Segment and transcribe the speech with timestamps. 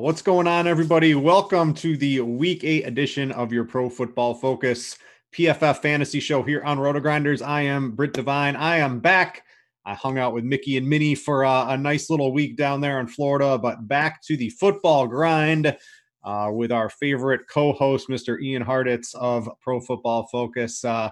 [0.00, 1.14] What's going on, everybody?
[1.14, 4.96] Welcome to the Week Eight edition of your Pro Football Focus
[5.34, 7.46] PFF Fantasy Show here on RotoGrinders.
[7.46, 8.56] I am Brit Devine.
[8.56, 9.44] I am back.
[9.84, 12.98] I hung out with Mickey and Minnie for uh, a nice little week down there
[13.00, 15.76] in Florida, but back to the football grind
[16.24, 18.40] uh, with our favorite co-host, Mr.
[18.40, 20.82] Ian Hartitz of Pro Football Focus.
[20.82, 21.10] Uh,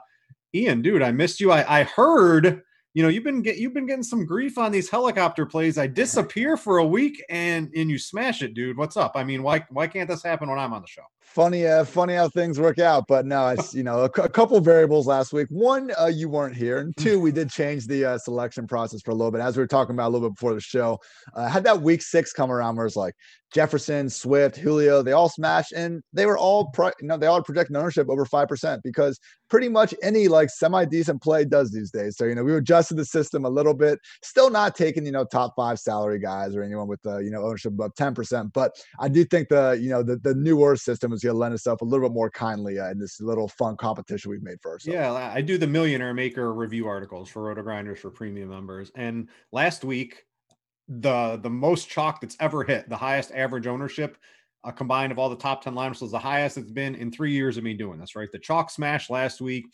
[0.54, 1.52] Ian, dude, I missed you.
[1.52, 2.62] I, I heard
[2.94, 5.78] you know you've been get, you've been getting some grief on these helicopter plays.
[5.78, 8.76] I disappear for a week and and you smash it, dude.
[8.76, 9.12] What's up?
[9.14, 11.02] I mean, why why can't this happen when I'm on the show?
[11.20, 13.04] Funny, uh, funny how things work out.
[13.06, 15.46] But no, it's you know a, a couple variables last week.
[15.50, 19.10] One, uh, you weren't here, and two, we did change the uh, selection process for
[19.10, 19.42] a little bit.
[19.42, 20.98] As we were talking about a little bit before the show,
[21.34, 23.14] uh, had that week six come around where it's like
[23.52, 27.42] Jefferson, Swift, Julio, they all smashed, and they were all pro- you know they all
[27.42, 31.90] projecting ownership over five percent because pretty much any like semi decent play does these
[31.90, 32.16] days.
[32.16, 35.24] So you know we adjusted the system a little bit, still not taking you know
[35.24, 38.72] top five salary guys or anyone with uh, you know ownership above ten percent, but
[38.98, 41.82] I do think the you know the the newer system is going to lend itself
[41.82, 44.94] a little bit more kindly uh, in this little fun competition we've made for ourselves.
[44.94, 49.28] Yeah, I do the Millionaire Maker review articles for Roto Grinders for premium members, and
[49.52, 50.24] last week
[50.88, 54.16] the the most chalk that's ever hit, the highest average ownership
[54.64, 57.32] uh, combined of all the top 10 lineups was the highest it's been in three
[57.32, 58.28] years of me doing this, right?
[58.32, 59.66] The chalk smash last week,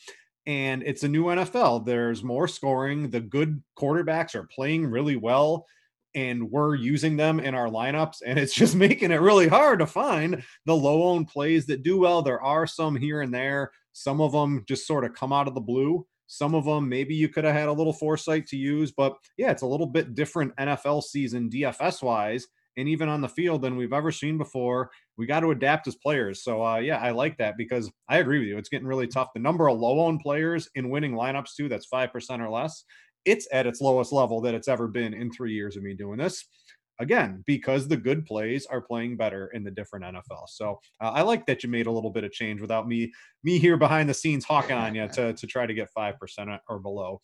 [0.47, 1.87] and it's a new NFL.
[1.87, 3.11] There's more scoring.
[3.11, 5.67] The good quarterbacks are playing really well,
[6.15, 9.87] and we're using them in our lineups, and it's just making it really hard to
[9.87, 12.23] find the low owned plays that do well.
[12.23, 15.55] There are some here and there, some of them just sort of come out of
[15.55, 16.07] the blue.
[16.27, 19.51] Some of them maybe you could have had a little foresight to use, but yeah,
[19.51, 23.77] it's a little bit different NFL season DFS wise and even on the field than
[23.77, 24.91] we've ever seen before.
[25.17, 26.43] We got to adapt as players.
[26.43, 28.59] So uh, yeah, I like that because I agree with you.
[28.59, 29.29] It's getting really tough.
[29.35, 32.85] The number of low owned players in winning lineups too, that's five percent or less.
[33.25, 36.19] It's at its lowest level that it's ever been in three years of me doing
[36.19, 36.45] this
[37.01, 40.49] again because the good plays are playing better in the different NFL.
[40.49, 43.13] So uh, I like that you made a little bit of change without me
[43.43, 46.51] me here behind the scenes hawking on you to to try to get five percent
[46.69, 47.21] or below.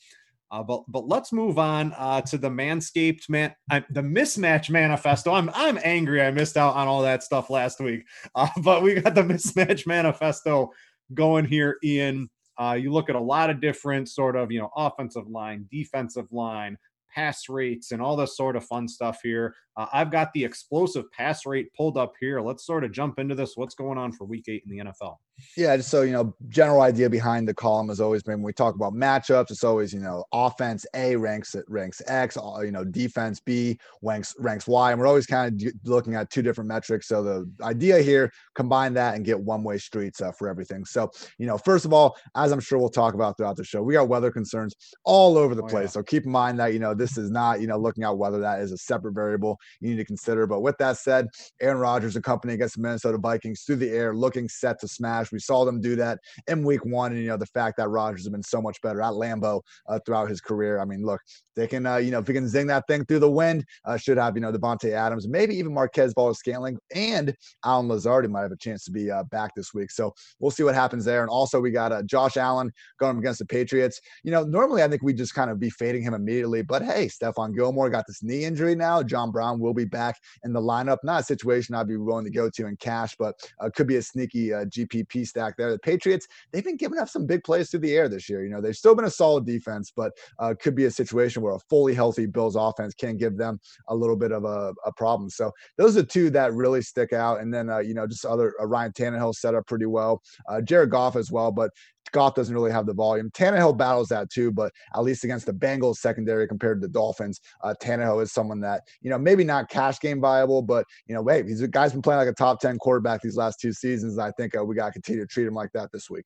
[0.51, 5.33] Uh, but but let's move on uh, to the Manscaped man, the mismatch manifesto.
[5.33, 6.23] I'm I'm angry.
[6.23, 8.07] I missed out on all that stuff last week.
[8.35, 10.71] Uh, but we got the mismatch manifesto
[11.15, 12.31] going here, Ian.
[12.59, 16.31] Uh, you look at a lot of different sort of you know offensive line, defensive
[16.31, 16.77] line,
[17.15, 19.55] pass rates and all this sort of fun stuff here.
[19.77, 22.41] Uh, I've got the explosive pass rate pulled up here.
[22.41, 23.57] Let's sort of jump into this.
[23.57, 25.17] What's going on for week eight in the NFL?
[25.57, 28.75] Yeah, so you know, general idea behind the column has always been when we talk
[28.75, 32.85] about matchups, it's always, you know, offense A ranks it ranks X, uh, you know,
[32.85, 34.93] defense B ranks ranks Y.
[34.93, 37.09] And we're always kind of looking at two different metrics.
[37.09, 40.85] So the idea here, combine that and get one-way streets uh, for everything.
[40.85, 43.83] So, you know, first of all, as I'm sure we'll talk about throughout the show,
[43.83, 44.75] we got weather concerns
[45.05, 45.85] all over the oh, place.
[45.85, 46.01] Yeah.
[46.01, 48.39] So keep in mind that, you know, this is not, you know, looking at whether
[48.41, 50.47] that is a separate variable you need to consider.
[50.47, 51.27] But with that said,
[51.61, 55.33] Aaron Rodgers and company against the Minnesota Vikings through the air, looking set to smash.
[55.33, 57.13] We saw them do that in week one.
[57.13, 59.99] And, you know, the fact that Rodgers has been so much better at Lambeau uh,
[60.05, 60.79] throughout his career.
[60.79, 61.21] I mean, look,
[61.57, 63.97] they can, uh, you know, if he can zing that thing through the wind, uh,
[63.97, 68.53] should have, you know, Davante Adams, maybe even Marquez Valdes-Scantling and Allen Lazard might have
[68.53, 69.91] a chance to be uh, back this week.
[69.91, 71.23] So we'll see what happens there.
[71.23, 74.01] And also, we got uh, Josh Allen going against the Patriots.
[74.23, 77.07] You know, normally I think we just kind of be fading him immediately, but hey,
[77.07, 79.03] Stephon Gilmore got this knee injury now.
[79.03, 80.99] John Brown will be back in the lineup.
[81.03, 83.97] Not a situation I'd be willing to go to in cash, but uh, could be
[83.97, 85.71] a sneaky uh, GPP stack there.
[85.71, 88.45] The Patriots, they've been giving up some big plays through the air this year.
[88.45, 91.55] You know, they've still been a solid defense, but uh, could be a situation where
[91.55, 95.31] a fully healthy Bills offense can give them a little bit of a, a problem.
[95.31, 97.41] So those are two that really stick out.
[97.41, 100.23] And then, uh, you know, just other uh, Ryan Tannehill set up pretty well.
[100.49, 101.71] Uh, Jared Goff as well, but
[102.13, 103.31] Goff doesn't really have the volume.
[103.31, 107.41] Tannehill battles that too, but at least against the Bengals secondary compared to the Dolphins,
[107.63, 111.23] uh, Tannehill is someone that you know maybe not cash game viable, but you know,
[111.23, 114.19] wait, he's a guy's been playing like a top ten quarterback these last two seasons.
[114.19, 116.25] I think uh, we got to continue to treat him like that this week.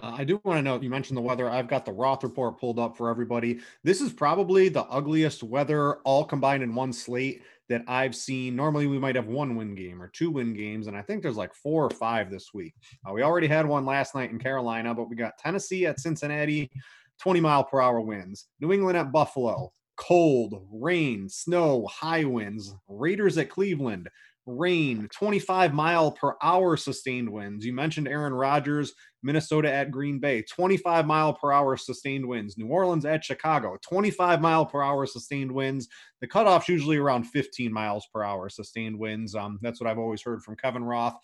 [0.00, 1.50] Uh, I do want to know you mentioned the weather.
[1.50, 3.60] I've got the Roth report pulled up for everybody.
[3.84, 8.54] This is probably the ugliest weather all combined in one slate that I've seen.
[8.54, 11.36] Normally, we might have one win game or two win games, and I think there's
[11.38, 12.74] like four or five this week.
[13.08, 16.70] Uh, we already had one last night in Carolina, but we got Tennessee at Cincinnati,
[17.20, 23.38] 20 mile per hour winds, New England at Buffalo, cold, rain, snow, high winds, Raiders
[23.38, 24.08] at Cleveland,
[24.46, 27.64] rain, 25 mile per hour sustained winds.
[27.64, 28.92] You mentioned Aaron Rodgers,
[29.22, 32.58] Minnesota at Green Bay, 25 mile per hour sustained winds.
[32.58, 35.88] New Orleans at Chicago, 25 mile per hour sustained winds.
[36.20, 39.34] The cutoff's usually around 15 miles per hour sustained winds.
[39.34, 41.16] Um, that's what I've always heard from Kevin Roth.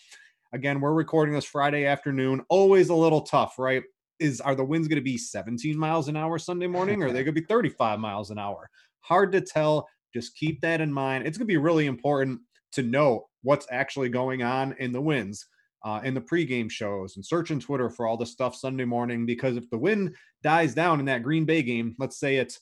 [0.53, 2.43] Again, we're recording this Friday afternoon.
[2.49, 3.83] Always a little tough, right?
[4.19, 7.13] Is are the winds going to be 17 miles an hour Sunday morning, or are
[7.13, 8.71] they going to be 35 miles an hour?
[9.01, 9.89] Hard to tell.
[10.15, 11.27] Just keep that in mind.
[11.27, 12.41] It's going to be really important
[12.73, 15.47] to know what's actually going on in the winds
[15.85, 19.27] uh, in the pregame shows and searching Twitter for all the stuff Sunday morning.
[19.27, 22.61] Because if the wind dies down in that Green Bay game, let's say it's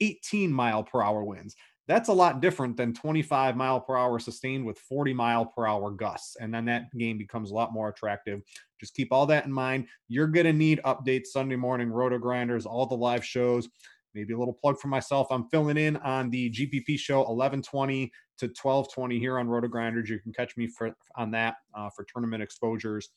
[0.00, 1.54] 18 mile per hour winds,
[1.88, 5.90] that's a lot different than 25 mile per hour sustained with 40 mile per hour
[5.90, 6.36] gusts.
[6.40, 8.40] And then that game becomes a lot more attractive.
[8.80, 9.88] Just keep all that in mind.
[10.08, 13.68] You're going to need updates Sunday morning, Roto Grinders, all the live shows
[14.14, 15.28] maybe a little plug for myself.
[15.30, 20.10] I'm filling in on the GPP show 1120 to 1220 here on Roto Grinders.
[20.10, 23.10] You can catch me for on that uh, for tournament exposures.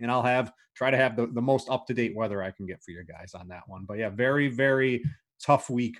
[0.00, 2.66] And I'll have try to have the, the most up to date weather I can
[2.66, 3.84] get for you guys on that one.
[3.84, 5.02] But yeah, very, very
[5.40, 5.98] tough week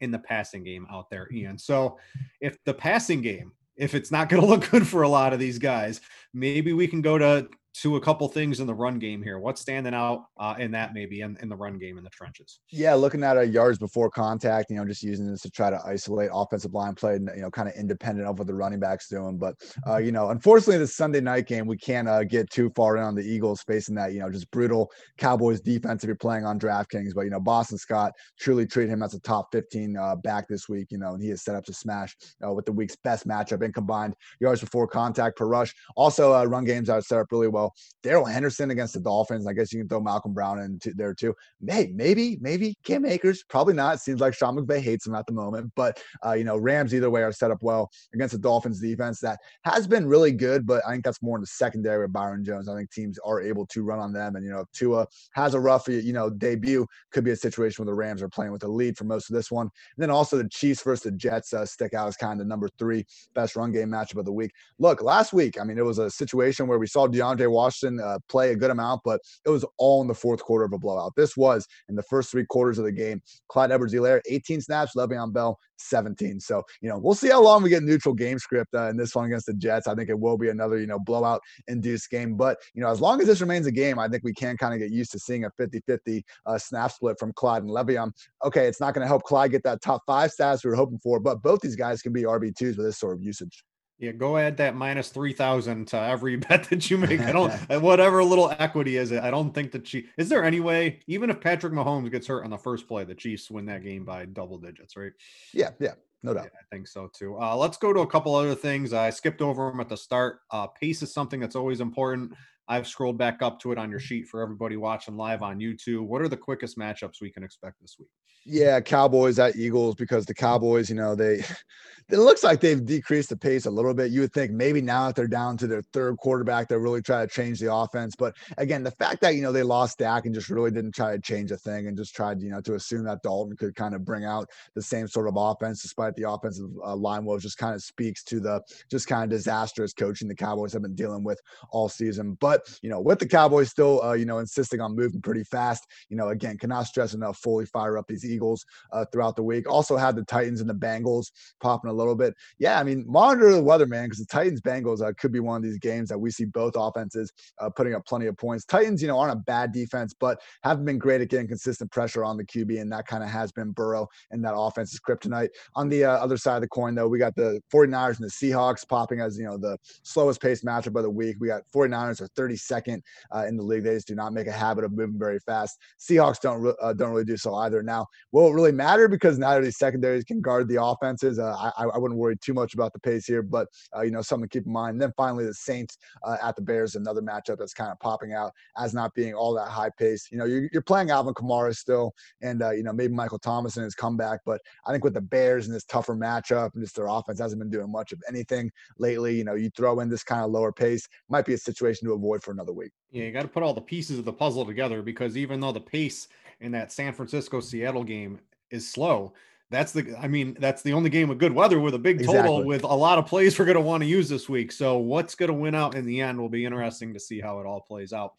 [0.00, 1.58] in the passing game out there, Ian.
[1.58, 1.98] So
[2.40, 5.40] if the passing game, if it's not going to look good for a lot of
[5.40, 6.00] these guys,
[6.32, 9.38] maybe we can go to to a couple things in the run game here.
[9.38, 12.60] What's standing out uh, in that maybe in, in the run game in the trenches?
[12.70, 15.80] Yeah, looking at a yards before contact, you know, just using this to try to
[15.86, 19.08] isolate offensive line play, and you know, kind of independent of what the running back's
[19.08, 19.38] doing.
[19.38, 19.54] But,
[19.86, 23.02] uh, you know, unfortunately, the Sunday night game, we can't uh, get too far in
[23.02, 26.58] on the Eagles facing that, you know, just brutal Cowboys defense if you're playing on
[26.58, 27.14] DraftKings.
[27.14, 30.68] But, you know, Boston Scott truly treat him as a top 15 uh, back this
[30.68, 33.26] week, you know, and he is set up to smash uh, with the week's best
[33.26, 35.74] matchup in combined yards before contact per rush.
[35.96, 37.57] Also, uh, run games are set up really well.
[38.02, 39.46] Darrell Henderson against the Dolphins.
[39.46, 41.34] I guess you can throw Malcolm Brown in there too.
[41.60, 43.44] May, maybe, maybe Cam Akers.
[43.48, 44.00] Probably not.
[44.00, 45.72] Seems like Sean McVay hates him at the moment.
[45.76, 49.20] But uh, you know, Rams either way are set up well against the Dolphins defense
[49.20, 50.66] that has been really good.
[50.66, 52.68] But I think that's more in the secondary with Byron Jones.
[52.68, 54.36] I think teams are able to run on them.
[54.36, 57.84] And you know, if Tua has a rough, you know, debut, could be a situation
[57.84, 59.66] where the Rams are playing with a lead for most of this one.
[59.66, 62.44] And then also the Chiefs versus the Jets uh, stick out as kind of the
[62.44, 64.52] number three best run game matchup of the week.
[64.78, 68.18] Look, last week, I mean, it was a situation where we saw DeAndre Washington uh,
[68.28, 71.12] play a good amount, but it was all in the fourth quarter of a blowout.
[71.16, 73.22] This was in the first three quarters of the game.
[73.48, 76.40] Clyde Edwards-Helaire, 18 snaps, Le'Veon Bell, 17.
[76.40, 79.14] So, you know, we'll see how long we get neutral game script uh, in this
[79.14, 79.86] one against the Jets.
[79.86, 82.36] I think it will be another, you know, blowout induced game.
[82.36, 84.74] But, you know, as long as this remains a game, I think we can kind
[84.74, 88.12] of get used to seeing a 50 50 uh, snap split from Clyde and Le'Veon.
[88.44, 90.98] Okay, it's not going to help Clyde get that top five stats we were hoping
[90.98, 93.64] for, but both these guys can be RB2s with this sort of usage.
[93.98, 97.20] Yeah, go add that minus three thousand to every bet that you make.
[97.20, 97.52] I don't
[97.82, 99.22] whatever little equity is it.
[99.22, 100.08] I don't think the Chiefs.
[100.16, 103.14] Is there any way, even if Patrick Mahomes gets hurt on the first play, the
[103.14, 105.12] Chiefs win that game by double digits, right?
[105.52, 106.44] Yeah, yeah, no doubt.
[106.44, 107.40] Yeah, I think so too.
[107.40, 108.92] Uh, let's go to a couple other things.
[108.92, 110.40] I skipped over them at the start.
[110.50, 112.34] Uh, pace is something that's always important.
[112.68, 116.06] I've scrolled back up to it on your sheet for everybody watching live on YouTube.
[116.06, 118.08] What are the quickest matchups we can expect this week?
[118.50, 121.44] Yeah, Cowboys at Eagles because the Cowboys, you know, they
[122.10, 124.10] it looks like they've decreased the pace a little bit.
[124.10, 127.28] You would think maybe now that they're down to their third quarterback, they're really trying
[127.28, 128.16] to change the offense.
[128.16, 131.12] But again, the fact that you know they lost Dak and just really didn't try
[131.12, 133.94] to change a thing and just tried, you know, to assume that Dalton could kind
[133.94, 137.58] of bring out the same sort of offense, despite the offensive uh, line woes, just
[137.58, 141.22] kind of speaks to the just kind of disastrous coaching the Cowboys have been dealing
[141.22, 141.38] with
[141.70, 142.38] all season.
[142.40, 145.86] But you know, with the Cowboys still, uh, you know, insisting on moving pretty fast,
[146.08, 149.68] you know, again, cannot stress enough fully fire up these Eagles uh, throughout the week.
[149.68, 152.34] Also had the Titans and the Bengals popping a little bit.
[152.58, 155.56] Yeah, I mean, monitor the weather, man, because the Titans Bengals uh, could be one
[155.56, 158.64] of these games that we see both offenses uh, putting up plenty of points.
[158.64, 162.24] Titans, you know, aren't a bad defense, but haven't been great at getting consistent pressure
[162.24, 165.48] on the QB, and that kind of has been Burrow and that offense's kryptonite.
[165.74, 168.30] On the uh, other side of the coin, though, we got the 49ers and the
[168.30, 171.36] Seahawks popping as, you know, the slowest paced matchup of the week.
[171.40, 173.00] We got 49ers are 32nd
[173.34, 173.84] uh, in the league.
[173.84, 175.78] They just do not make a habit of moving very fast.
[175.98, 177.82] Seahawks don't uh, don't really do so either.
[177.82, 181.38] Now, will it really matter because neither of these secondaries can guard the offenses?
[181.38, 184.22] Uh, I, I wouldn't worry too much about the pace here, but uh, you know
[184.22, 184.94] something to keep in mind.
[184.94, 188.32] And then finally, the Saints uh, at the Bears, another matchup that's kind of popping
[188.32, 190.28] out as not being all that high pace.
[190.30, 193.76] You know, you're, you're playing Alvin Kamara still, and uh, you know maybe Michael Thomas
[193.76, 196.96] in his comeback, but I think with the Bears and this tougher matchup and just
[196.96, 199.36] their offense hasn't been doing much of anything lately.
[199.36, 202.14] You know, you throw in this kind of lower pace, might be a situation to
[202.14, 202.92] avoid for another week.
[203.10, 205.72] Yeah, you got to put all the pieces of the puzzle together because even though
[205.72, 206.28] the pace
[206.60, 208.38] in that San Francisco Seattle game
[208.70, 209.32] is slow,
[209.70, 212.34] that's the I mean, that's the only game with good weather with a big total
[212.34, 212.64] exactly.
[212.64, 214.72] with a lot of plays we're going to want to use this week.
[214.72, 217.60] So what's going to win out in the end will be interesting to see how
[217.60, 218.34] it all plays out.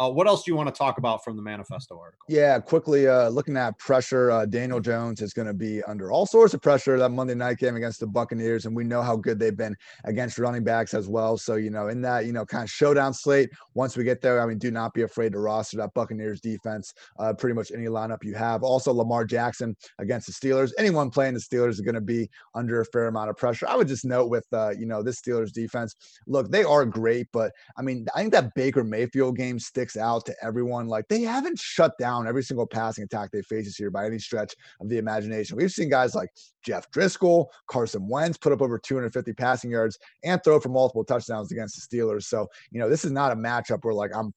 [0.00, 2.24] Uh, what else do you want to talk about from the manifesto article?
[2.28, 4.30] Yeah, quickly uh, looking at pressure.
[4.30, 7.58] Uh, Daniel Jones is going to be under all sorts of pressure that Monday night
[7.58, 11.08] game against the Buccaneers, and we know how good they've been against running backs as
[11.08, 11.36] well.
[11.36, 14.40] So you know, in that you know kind of showdown slate, once we get there,
[14.40, 16.94] I mean, do not be afraid to roster that Buccaneers defense.
[17.18, 18.62] Uh, pretty much any lineup you have.
[18.62, 20.72] Also, Lamar Jackson against the Steelers.
[20.78, 23.66] Anyone playing the Steelers is going to be under a fair amount of pressure.
[23.68, 25.96] I would just note with uh, you know this Steelers defense.
[26.26, 30.24] Look, they are great, but I mean, I think that Baker Mayfield game sticks out
[30.24, 30.86] to everyone.
[30.86, 34.18] Like they haven't shut down every single passing attack they face this year by any
[34.18, 35.56] stretch of the imagination.
[35.56, 36.30] We've seen guys like
[36.64, 41.50] Jeff Driskel, Carson Wentz put up over 250 passing yards and throw for multiple touchdowns
[41.50, 42.24] against the Steelers.
[42.24, 44.32] So, you know, this is not a matchup where like I'm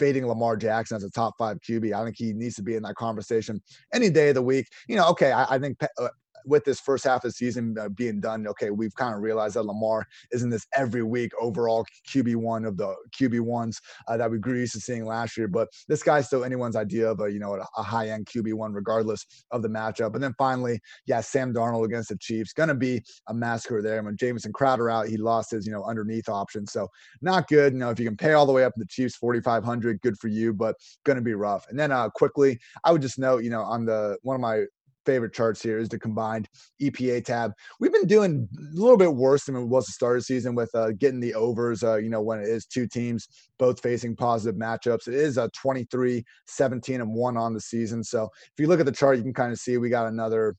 [0.00, 1.92] fading Lamar Jackson as a top five QB.
[1.92, 3.62] I think he needs to be in that conversation
[3.94, 4.66] any day of the week.
[4.88, 6.08] You know, okay, I, I think uh,
[6.46, 9.56] with this first half of the season uh, being done, okay, we've kind of realized
[9.56, 14.30] that Lamar isn't this every week overall QB one of the QB ones uh, that
[14.30, 15.48] we grew used to seeing last year.
[15.48, 18.72] But this guy's still anyone's idea of a you know a, high end QB one,
[18.72, 20.14] regardless of the matchup.
[20.14, 24.02] And then finally, yeah, Sam Darnold against the Chiefs, gonna be a massacre there.
[24.02, 26.88] When Jamison Crowder out, he lost his you know underneath option, so
[27.22, 27.72] not good.
[27.72, 29.64] You know, if you can pay all the way up to the Chiefs, forty five
[29.64, 31.66] hundred, good for you, but gonna be rough.
[31.68, 34.64] And then uh, quickly, I would just note, you know, on the one of my
[35.08, 36.46] favorite charts here is the combined
[36.82, 37.52] EPA tab.
[37.80, 40.54] We've been doing a little bit worse than it was the start of the season
[40.54, 43.26] with uh, getting the overs, uh, you know, when it is two teams
[43.58, 45.08] both facing positive matchups.
[45.08, 48.04] It is a 23, 17, and 1 on the season.
[48.04, 50.56] So if you look at the chart, you can kind of see we got another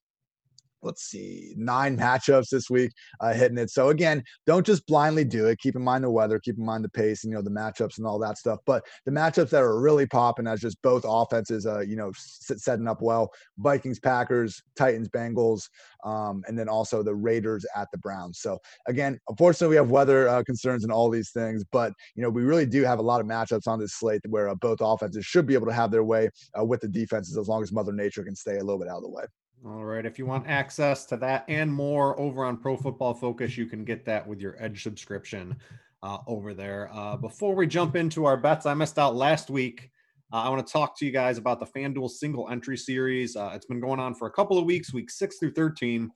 [0.82, 3.70] let's see, nine matchups this week uh, hitting it.
[3.70, 5.60] So again, don't just blindly do it.
[5.60, 7.98] Keep in mind the weather, keep in mind the pace, and you know the matchups
[7.98, 8.60] and all that stuff.
[8.66, 12.88] But the matchups that are really popping as just both offenses, uh, you know, setting
[12.88, 15.70] up well: Vikings, Packers, Titans, Bengals,
[16.04, 18.40] um, and then also the Raiders at the Browns.
[18.40, 22.30] So again, unfortunately, we have weather uh, concerns and all these things, but you know
[22.30, 25.26] we really do have a lot of matchups on this slate where uh, both offenses
[25.26, 27.94] should be able to have their way uh, with the defenses as long as Mother
[27.94, 29.26] Nature can stay a little bit out of the way.
[29.66, 30.06] All right.
[30.06, 33.84] If you want access to that and more over on Pro Football Focus, you can
[33.84, 35.58] get that with your Edge subscription
[36.02, 36.90] uh, over there.
[36.94, 39.92] Uh, before we jump into our bets, I missed out last week.
[40.32, 43.36] Uh, I want to talk to you guys about the FanDuel single entry series.
[43.36, 46.10] Uh, it's been going on for a couple of weeks, week six through 13.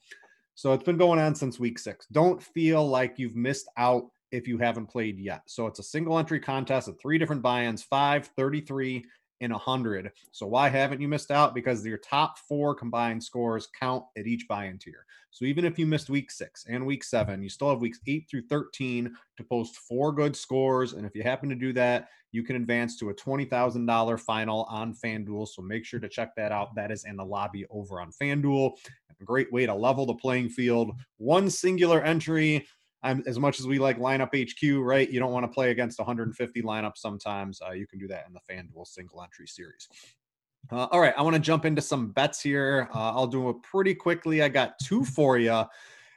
[0.56, 2.06] So it's been going on since week six.
[2.14, 5.42] Don't feel like you've missed out if you haven't played yet.
[5.48, 9.04] So it's a single entry contest of three different buy ins 5, 33,
[9.44, 10.12] in 100.
[10.32, 11.54] So why haven't you missed out?
[11.54, 15.06] Because your top four combined scores count at each buy-in tier.
[15.32, 18.28] So even if you missed week six and week seven, you still have weeks eight
[18.30, 20.94] through 13 to post four good scores.
[20.94, 24.94] And if you happen to do that, you can advance to a $20,000 final on
[24.94, 25.48] FanDuel.
[25.48, 26.76] So make sure to check that out.
[26.76, 28.74] That is in the lobby over on FanDuel.
[29.22, 30.92] A great way to level the playing field.
[31.18, 32.68] One singular entry
[33.04, 35.10] I'm as much as we like lineup HQ, right?
[35.10, 37.62] You don't want to play against 150 lineups sometimes.
[37.62, 39.88] Uh, you can do that in the FanDuel single entry series.
[40.72, 42.88] Uh, all right, I want to jump into some bets here.
[42.96, 44.42] Uh, I'll do it pretty quickly.
[44.42, 45.64] I got two for you.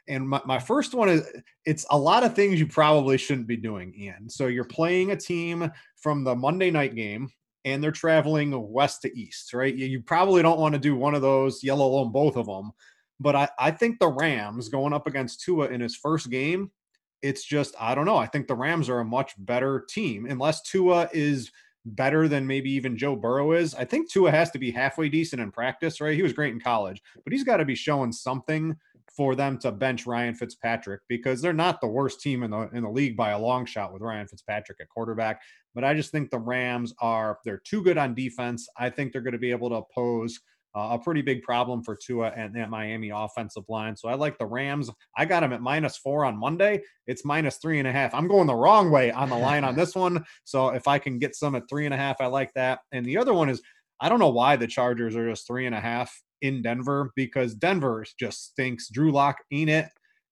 [0.07, 1.29] And my, my first one is
[1.65, 4.29] it's a lot of things you probably shouldn't be doing, Ian.
[4.29, 7.29] So you're playing a team from the Monday night game
[7.65, 9.75] and they're traveling west to east, right?
[9.75, 12.71] You, you probably don't want to do one of those, yellow alone both of them.
[13.19, 16.71] But I, I think the Rams going up against Tua in his first game,
[17.21, 18.17] it's just, I don't know.
[18.17, 21.51] I think the Rams are a much better team unless Tua is
[21.85, 23.73] better than maybe even Joe Burrow is.
[23.73, 26.15] I think Tua has to be halfway decent in practice, right?
[26.15, 28.75] He was great in college, but he's got to be showing something
[29.15, 32.83] for them to bench Ryan Fitzpatrick because they're not the worst team in the in
[32.83, 35.41] the league by a long shot with Ryan Fitzpatrick at quarterback.
[35.73, 38.67] But I just think the Rams are they're too good on defense.
[38.77, 40.39] I think they're going to be able to oppose
[40.77, 43.95] uh, a pretty big problem for Tua and that Miami offensive line.
[43.95, 44.91] So I like the Rams.
[45.17, 46.83] I got them at minus four on Monday.
[47.07, 48.13] It's minus three and a half.
[48.13, 50.23] I'm going the wrong way on the line on this one.
[50.43, 52.79] So if I can get some at three and a half, I like that.
[52.91, 53.61] And the other one is
[53.99, 57.55] I don't know why the Chargers are just three and a half in Denver because
[57.55, 58.89] Denver just stinks.
[58.89, 59.87] Drew Lock ain't it,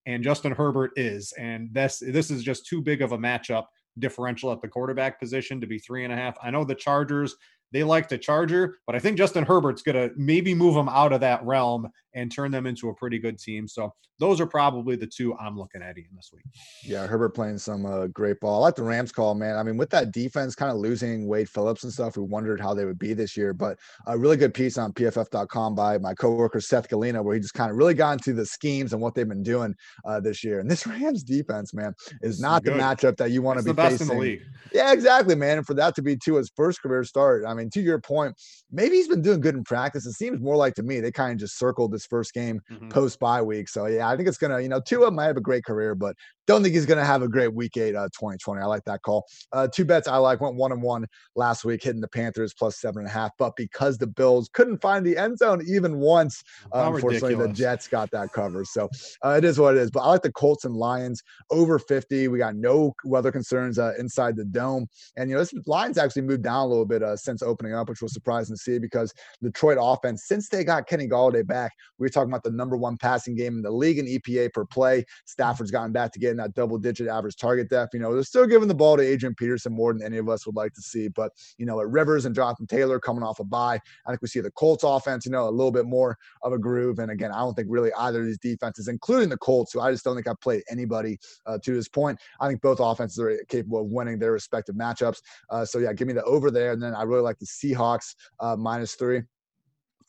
[0.05, 3.65] and Justin Herbert is, and this this is just too big of a matchup
[3.97, 6.37] differential at the quarterback position to be three and a half.
[6.43, 7.35] I know the Chargers
[7.75, 11.11] they like to Charger, but I think Justin Herbert's going to maybe move them out
[11.11, 13.67] of that realm and turn them into a pretty good team.
[13.67, 16.45] So those are probably the two I'm looking at in this week.
[16.83, 18.63] Yeah, Herbert playing some uh, great ball.
[18.63, 19.57] I like the Rams call, man.
[19.57, 22.73] I mean, with that defense kind of losing Wade Phillips and stuff, we wondered how
[22.73, 23.53] they would be this year.
[23.53, 23.77] But
[24.07, 27.69] a really good piece on PFF.com by my coworker Seth Galina, where he just kind
[27.69, 30.59] of really got into the schemes and what they've been doing uh, this year.
[30.59, 34.09] And this Rams defense, man, is not the matchup that you want to be facing.
[34.09, 34.41] In the league.
[34.71, 35.57] Yeah, exactly, man.
[35.57, 38.35] And for that to be Tua's first career start, I mean, to your point,
[38.71, 40.05] maybe he's been doing good in practice.
[40.05, 42.89] It seems more like to me they kind of just circled this first game mm-hmm.
[42.89, 43.69] post bye week.
[43.69, 46.15] So yeah, I think it's gonna, you know, Tua might have a great career, but
[46.47, 48.61] don't think he's gonna have a great week eight, uh, 2020.
[48.61, 49.25] I like that call.
[49.51, 52.79] Uh, two bets I like went one and one last week, hitting the Panthers plus
[52.79, 53.31] seven and a half.
[53.37, 57.57] But because the Bills couldn't find the end zone even once, uh, unfortunately ridiculous.
[57.57, 58.65] the Jets got that cover.
[58.65, 58.89] So
[59.23, 59.91] uh, it is what it is.
[59.91, 61.21] But I like the Colts and Lions
[61.51, 62.27] over 50.
[62.27, 66.23] We got no weather concerns uh, inside the dome, and you know this line's actually
[66.23, 69.13] moved down a little bit uh, since opening up, which was surprising to see because
[69.41, 72.97] Detroit offense since they got Kenny Golladay back, we were talking about the number one
[72.97, 75.05] passing game in the league in EPA per play.
[75.25, 77.93] Stafford's gotten back to getting that double digit average target depth.
[77.93, 80.45] You know, they're still giving the ball to Adrian Peterson more than any of us
[80.45, 81.07] would like to see.
[81.07, 84.27] But, you know, at Rivers and Jonathan Taylor coming off a bye, I think we
[84.27, 86.99] see the Colts offense, you know, a little bit more of a groove.
[86.99, 89.91] And again, I don't think really either of these defenses, including the Colts, who I
[89.91, 92.19] just don't think I've played anybody uh, to this point.
[92.39, 95.21] I think both offenses are capable of winning their respective matchups.
[95.49, 96.71] Uh, so, yeah, give me the over there.
[96.71, 99.21] And then I really like the Seahawks uh, minus three.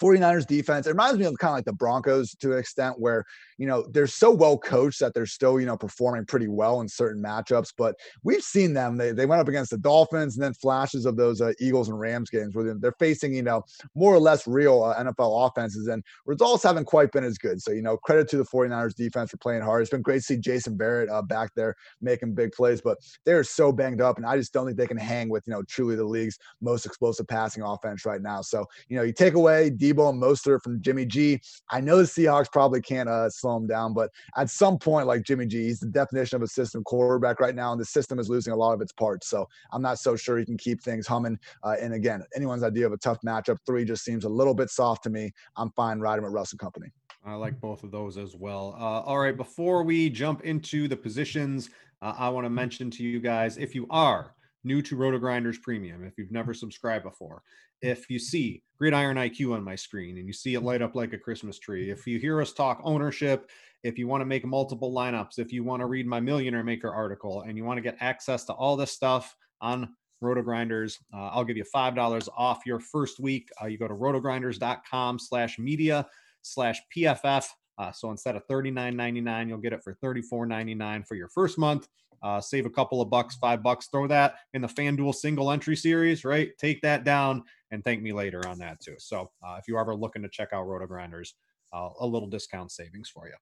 [0.01, 3.25] 49ers defense, it reminds me of kind of like the Broncos to an extent where,
[3.59, 6.89] you know, they're so well coached that they're still, you know, performing pretty well in
[6.89, 7.73] certain matchups.
[7.77, 8.97] But we've seen them.
[8.97, 11.99] They, they went up against the Dolphins and then flashes of those uh, Eagles and
[11.99, 13.63] Rams games where they're facing, you know,
[13.95, 17.63] more or less real uh, NFL offenses and results haven't quite been as good.
[17.63, 19.83] So, you know, credit to the 49ers defense for playing hard.
[19.83, 23.45] It's been great to see Jason Verrett uh, back there making big plays, but they're
[23.45, 24.19] so banged up.
[24.19, 26.87] And I just don't think they can hang with, you know, truly the league's most
[26.87, 28.43] explosive passing offense right now.
[28.43, 31.41] So, you know, you take away Deebo and Mostert from Jimmy G.
[31.71, 35.23] I know the Seahawks probably can't uh, slow him down, but at some point, like
[35.23, 38.29] Jimmy G, he's the definition of a system quarterback right now, and the system is
[38.29, 39.29] losing a lot of its parts.
[39.29, 41.39] So I'm not so sure he can keep things humming.
[41.63, 44.71] Uh, and again, anyone's idea of a tough matchup, three just seems a little bit
[44.71, 45.33] soft to me.
[45.57, 46.89] I'm fine riding with Russell Company.
[47.25, 48.77] I like both of those as well.
[48.79, 51.71] Uh, all right, before we jump into the positions,
[52.01, 54.36] uh, I want to mention to you guys if you are
[54.67, 57.43] new to Roto Grinders Premium, if you've never subscribed before,
[57.83, 61.13] if you see Gridiron IQ on my screen and you see it light up like
[61.13, 63.51] a Christmas tree, if you hear us talk ownership,
[63.83, 66.93] if you want to make multiple lineups, if you want to read my Millionaire Maker
[66.93, 71.29] article and you want to get access to all this stuff on Roto Grinders, uh,
[71.29, 73.49] I'll give you $5 off your first week.
[73.63, 76.07] Uh, you go to rotogrinders.com slash media
[76.43, 77.47] slash PFF.
[77.79, 81.89] Uh, so instead of $39.99, you'll get it for $34.99 for your first month.
[82.23, 85.77] Uh, save a couple of bucks, five bucks, throw that in the FanDuel single entry
[85.77, 86.51] series, right?
[86.59, 88.95] Take that down and thank me later on that too.
[88.99, 91.35] So uh, if you're ever looking to check out Roto Grinders,
[91.73, 93.35] uh, a little discount savings for you.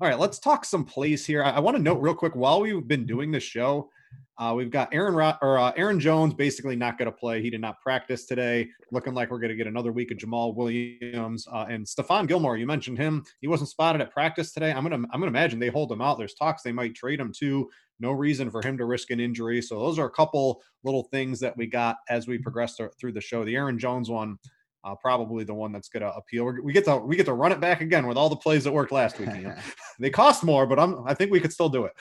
[0.00, 1.42] All right, let's talk some plays here.
[1.42, 3.90] I, I want to note real quick while we've been doing this show,
[4.36, 7.40] uh, we've got Aaron Ro- or uh, Aaron Jones basically not going to play.
[7.40, 8.68] He did not practice today.
[8.90, 12.56] Looking like we're going to get another week of Jamaal Williams uh, and Stephon Gilmore.
[12.56, 13.24] You mentioned him.
[13.40, 14.72] He wasn't spotted at practice today.
[14.72, 16.18] I'm gonna I'm gonna imagine they hold him out.
[16.18, 17.70] There's talks they might trade him too.
[18.00, 19.62] No reason for him to risk an injury.
[19.62, 23.20] So those are a couple little things that we got as we progressed through the
[23.20, 23.44] show.
[23.44, 24.36] The Aaron Jones one.
[24.84, 26.44] Uh, probably the one that's going to appeal.
[26.44, 28.72] We're, get to we get to run it back again with all the plays that
[28.72, 29.30] worked last week.
[29.98, 31.92] they cost more, but I'm I think we could still do it.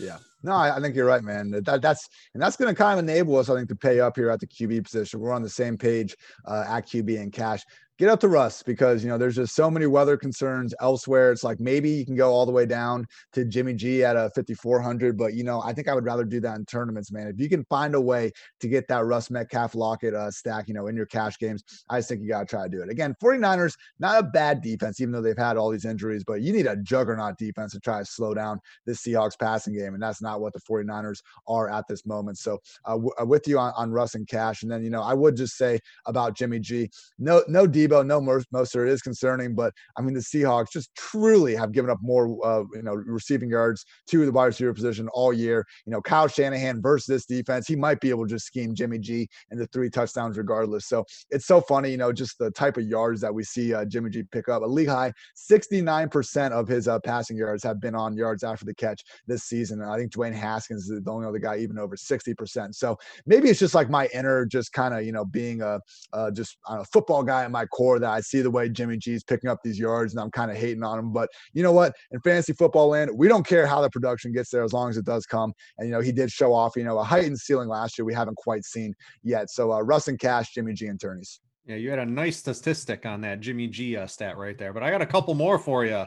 [0.00, 1.50] yeah, no, I, I, think you're right, man.
[1.50, 4.16] That, that's and that's going to kind of enable us, I think, to pay up
[4.16, 5.20] here at the QB position.
[5.20, 6.16] We're on the same page
[6.46, 7.62] uh, at QB and cash
[7.98, 11.32] get up to Russ because you know there's just so many weather concerns elsewhere.
[11.32, 14.30] It's like maybe you can go all the way down to Jimmy G at a
[14.34, 17.26] 5400, but you know I think I would rather do that in tournaments, man.
[17.26, 18.30] If you can find a way
[18.60, 21.98] to get that Russ Metcalf Lockett uh, stack, you know, in your cash games, I
[21.98, 22.88] just think you got to try to do it.
[22.88, 26.52] Again, 49ers not a bad defense, even though they've had all these injuries, but you
[26.52, 30.22] need a juggernaut defense to try to slow down this Seahawks passing game, and that's
[30.22, 32.38] not what the 49ers are at this moment.
[32.38, 35.02] So uh, w- uh, with you on, on Russ and Cash, and then you know
[35.02, 39.54] I would just say about Jimmy G, no no defense Deebo, no Mostert is concerning,
[39.54, 43.50] but I mean the Seahawks just truly have given up more, uh, you know, receiving
[43.50, 45.64] yards to the wide receiver position all year.
[45.86, 48.98] You know, Kyle Shanahan versus this defense, he might be able to just scheme Jimmy
[48.98, 50.86] G and the three touchdowns regardless.
[50.86, 53.84] So it's so funny, you know, just the type of yards that we see uh,
[53.84, 54.62] Jimmy G pick up.
[54.62, 55.12] A league high,
[55.50, 59.80] 69% of his uh, passing yards have been on yards after the catch this season.
[59.80, 62.74] And I think Dwayne Haskins is the only other guy even over 60%.
[62.74, 62.96] So
[63.26, 65.80] maybe it's just like my inner, just kind of, you know, being a
[66.12, 69.22] uh, just a football guy in my core that I see the way Jimmy G's
[69.22, 71.12] picking up these yards and I'm kind of hating on him.
[71.12, 71.94] But you know what?
[72.10, 74.96] In fantasy football land, we don't care how the production gets there as long as
[74.96, 75.52] it does come.
[75.78, 78.14] And, you know, he did show off, you know, a heightened ceiling last year we
[78.14, 79.48] haven't quite seen yet.
[79.50, 81.40] So uh, Russ and Cash, Jimmy G and Tourneys.
[81.66, 84.72] Yeah, you had a nice statistic on that Jimmy G uh, stat right there.
[84.72, 86.06] But I got a couple more for you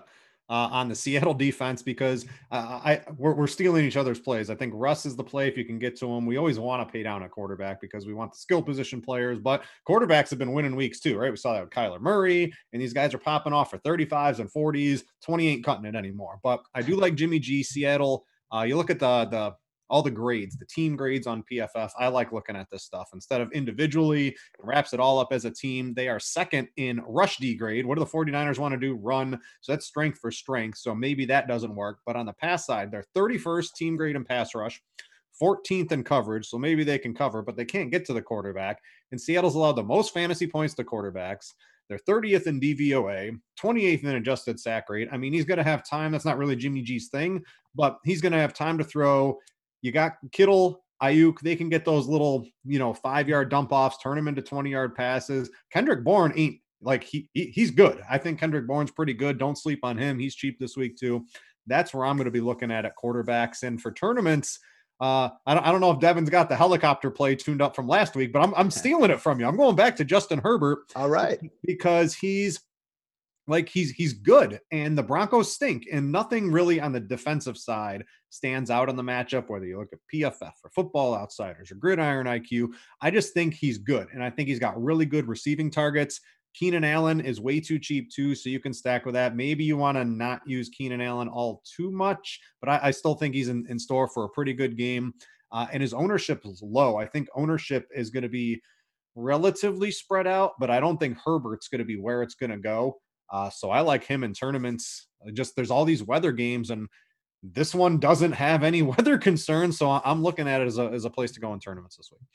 [0.51, 4.49] uh, on the Seattle defense because uh, I we're, we're, stealing each other's plays.
[4.49, 6.25] I think Russ is the play if you can get to him.
[6.25, 9.39] We always want to pay down a quarterback because we want the skill position players,
[9.39, 11.31] but quarterbacks have been winning weeks too, right?
[11.31, 14.51] We saw that with Kyler Murray, and these guys are popping off for 35s and
[14.51, 15.03] 40s.
[15.23, 16.39] 20 ain't cutting it anymore.
[16.43, 18.25] But I do like Jimmy G, Seattle.
[18.53, 19.55] Uh, you look at the the
[19.91, 21.91] all the grades, the team grades on PFF.
[21.99, 25.51] I like looking at this stuff instead of individually, wraps it all up as a
[25.51, 25.93] team.
[25.93, 27.85] They are second in rush D grade.
[27.85, 28.95] What do the 49ers want to do?
[28.95, 29.37] Run.
[29.59, 30.77] So that's strength for strength.
[30.77, 31.99] So maybe that doesn't work.
[32.05, 34.81] But on the pass side, they're 31st team grade in pass rush.
[35.41, 38.79] 14th in coverage, so maybe they can cover, but they can't get to the quarterback.
[39.11, 41.53] And Seattle's allowed the most fantasy points to quarterbacks.
[41.89, 45.09] They're 30th in DVOA, 28th in adjusted sack rate.
[45.11, 46.11] I mean, he's going to have time.
[46.11, 47.43] That's not really Jimmy G's thing,
[47.75, 49.37] but he's going to have time to throw
[49.81, 53.97] you got Kittle, Aiyuk, they can get those little, you know, five yard dump offs,
[53.97, 55.49] turn them into 20 yard passes.
[55.71, 58.01] Kendrick Bourne ain't like he, he, he's good.
[58.09, 59.37] I think Kendrick Bourne's pretty good.
[59.37, 60.19] Don't sleep on him.
[60.19, 61.25] He's cheap this week too.
[61.67, 64.59] That's where I'm going to be looking at at quarterbacks and for tournaments.
[64.99, 67.87] Uh, I don't, I don't know if Devin's got the helicopter play tuned up from
[67.87, 69.47] last week, but I'm, I'm stealing it from you.
[69.47, 70.79] I'm going back to Justin Herbert.
[70.95, 71.39] All right.
[71.65, 72.59] Because he's
[73.51, 78.05] like he's he's good and the Broncos stink and nothing really on the defensive side
[78.29, 82.27] stands out on the matchup whether you look at PFF or football outsiders or gridiron
[82.27, 82.69] IQ
[83.01, 86.21] I just think he's good and I think he's got really good receiving targets.
[86.53, 89.35] Keenan Allen is way too cheap too so you can stack with that.
[89.35, 93.15] Maybe you want to not use Keenan Allen all too much but I, I still
[93.15, 95.13] think he's in, in store for a pretty good game.
[95.51, 96.95] Uh, and his ownership is low.
[96.95, 98.61] I think ownership is going to be
[99.15, 102.57] relatively spread out but I don't think Herbert's going to be where it's going to
[102.57, 102.95] go
[103.31, 105.07] uh, so I like him in tournaments.
[105.33, 106.87] Just there's all these weather games, and
[107.41, 109.77] this one doesn't have any weather concerns.
[109.77, 112.11] So I'm looking at it as a, as a place to go in tournaments this
[112.11, 112.27] week.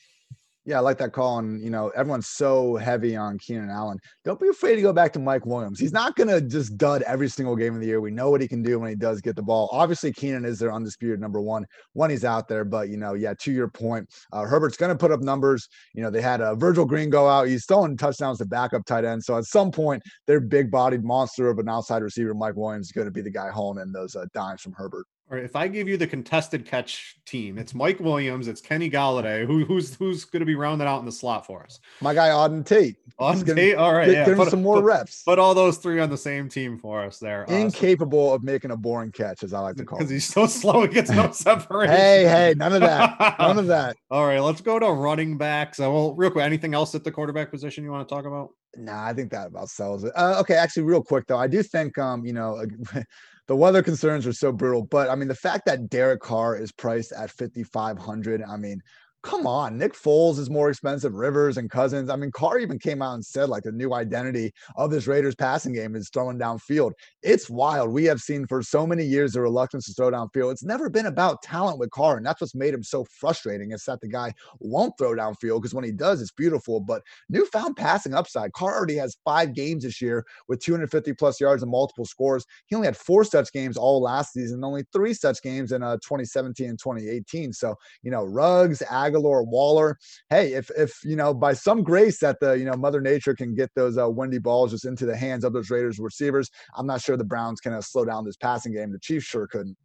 [0.66, 1.38] Yeah, I like that call.
[1.38, 3.98] And, you know, everyone's so heavy on Keenan Allen.
[4.24, 5.79] Don't be afraid to go back to Mike Williams.
[5.79, 8.00] He's not going to just dud every single game of the year.
[8.00, 9.68] We know what he can do when he does get the ball.
[9.70, 12.64] Obviously, Keenan is their undisputed number one when he's out there.
[12.64, 15.68] But, you know, yeah, to your point, uh, Herbert's going to put up numbers.
[15.94, 17.46] You know, they had a uh, Virgil Green go out.
[17.46, 19.22] He's throwing touchdowns to backup tight end.
[19.22, 22.92] So at some point, their big bodied monster of an outside receiver, Mike Williams, is
[22.92, 25.66] going to be the guy hauling in those uh, dimes from Herbert or if I
[25.66, 29.44] give you the contested catch team, it's Mike Williams, it's Kenny Golladay.
[29.44, 31.80] who, who's who's going to be rounded out in the slot for us.
[32.00, 32.96] My guy Auden Tate.
[33.20, 35.22] Auden Tate, all right, get, yeah, put, some more put, reps.
[35.24, 37.44] Put all those three on the same team for us there.
[37.44, 39.98] Incapable of making a boring catch, as I like to call.
[39.98, 40.02] It.
[40.02, 41.96] Because he's so slow, he gets no separation.
[41.96, 43.96] hey, hey, none of that, none of that.
[44.10, 45.80] all right, let's go to running backs.
[45.80, 48.50] Uh, well, real quick, anything else at the quarterback position you want to talk about?
[48.76, 50.12] Nah, I think that about sells it.
[50.14, 52.62] Uh, okay, actually, real quick though, I do think um, you know,
[53.46, 54.82] the weather concerns are so brutal.
[54.82, 58.82] But I mean, the fact that Derek Carr is priced at 5,500, I mean,
[59.26, 61.14] come on, Nick Foles is more expensive.
[61.14, 62.10] Rivers and Cousins.
[62.10, 65.34] I mean, Carr even came out and said like the new identity of this Raiders
[65.34, 66.92] passing game is throwing downfield.
[67.24, 67.90] It's wild.
[67.90, 70.52] We have seen for so many years the reluctance to throw downfield.
[70.52, 73.72] It's never been about talent with Carr, and that's what's made him so frustrating.
[73.72, 76.78] Is that the guy won't throw downfield because when he does, it's beautiful.
[76.78, 78.52] But newfound passing upside.
[78.52, 82.46] Carr already has five games this year with 250 plus yards and multiple scores.
[82.66, 85.96] He only had four such games all last season, only three such games in uh,
[85.96, 87.52] 2017 and 2018.
[87.52, 89.98] So you know, Ruggs, Ag Agholor, Waller.
[90.31, 93.55] Hey, if if you know by some grace that the you know Mother Nature can
[93.55, 97.00] get those uh, windy balls just into the hands of those Raiders receivers, I'm not
[97.00, 98.92] sure the Browns can uh, slow down this passing game.
[98.92, 99.76] The Chiefs sure couldn't.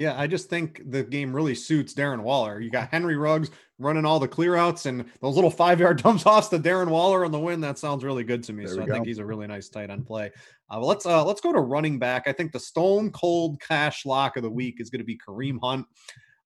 [0.00, 2.58] Yeah, I just think the game really suits Darren Waller.
[2.58, 6.24] You got Henry Ruggs running all the clear outs and those little five yard dumps
[6.24, 7.60] offs to Darren Waller on the win.
[7.60, 8.64] That sounds really good to me.
[8.64, 8.94] There so I go.
[8.94, 10.30] think he's a really nice tight end play.
[10.70, 12.26] Uh, let's uh, let's go to running back.
[12.26, 15.58] I think the stone cold cash lock of the week is going to be Kareem
[15.62, 15.84] Hunt.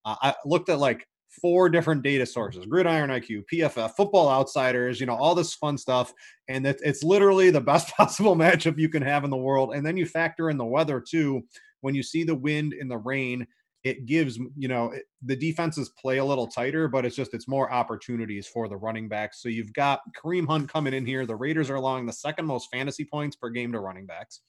[0.03, 1.07] Uh, I looked at like
[1.41, 6.13] four different data sources gridiron iq pff football outsiders you know all this fun stuff
[6.47, 9.85] and it, it's literally the best possible matchup you can have in the world and
[9.85, 11.43] then you factor in the weather too
[11.85, 13.45] when you see the wind and the rain,
[13.83, 14.91] it gives you know
[15.23, 19.07] the defenses play a little tighter, but it's just it's more opportunities for the running
[19.07, 19.39] backs.
[19.39, 21.27] So you've got Kareem Hunt coming in here.
[21.27, 24.41] The Raiders are allowing the second most fantasy points per game to running backs,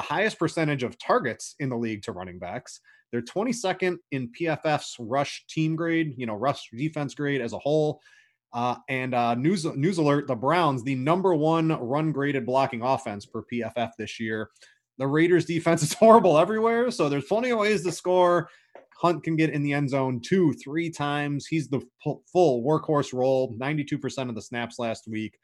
[0.00, 2.80] the highest percentage of targets in the league to running backs.
[3.12, 8.00] They're 22nd in PFF's rush team grade, you know, rush defense grade as a whole.
[8.54, 13.26] Uh, and uh, news news alert: the Browns, the number one run graded blocking offense
[13.26, 14.48] per PFF this year.
[14.96, 18.48] The Raiders defense is horrible everywhere, so there's plenty of ways to score.
[18.96, 21.46] Hunt can get in the end zone two, three times.
[21.46, 25.38] He's the full workhorse role, 92% of the snaps last week.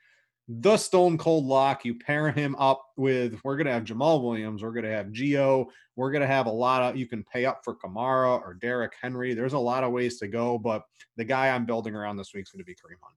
[0.49, 1.85] The stone cold lock.
[1.85, 4.63] You pair him up with, we're going to have Jamaal Williams.
[4.63, 5.67] We're going to have Gio.
[5.97, 8.93] We're going to have a lot of, you can pay up for Kamara or Derrick
[9.01, 9.35] Henry.
[9.35, 10.85] There's a lot of ways to go, but
[11.17, 13.17] the guy I'm building around this week is going to be Kareem Hunt.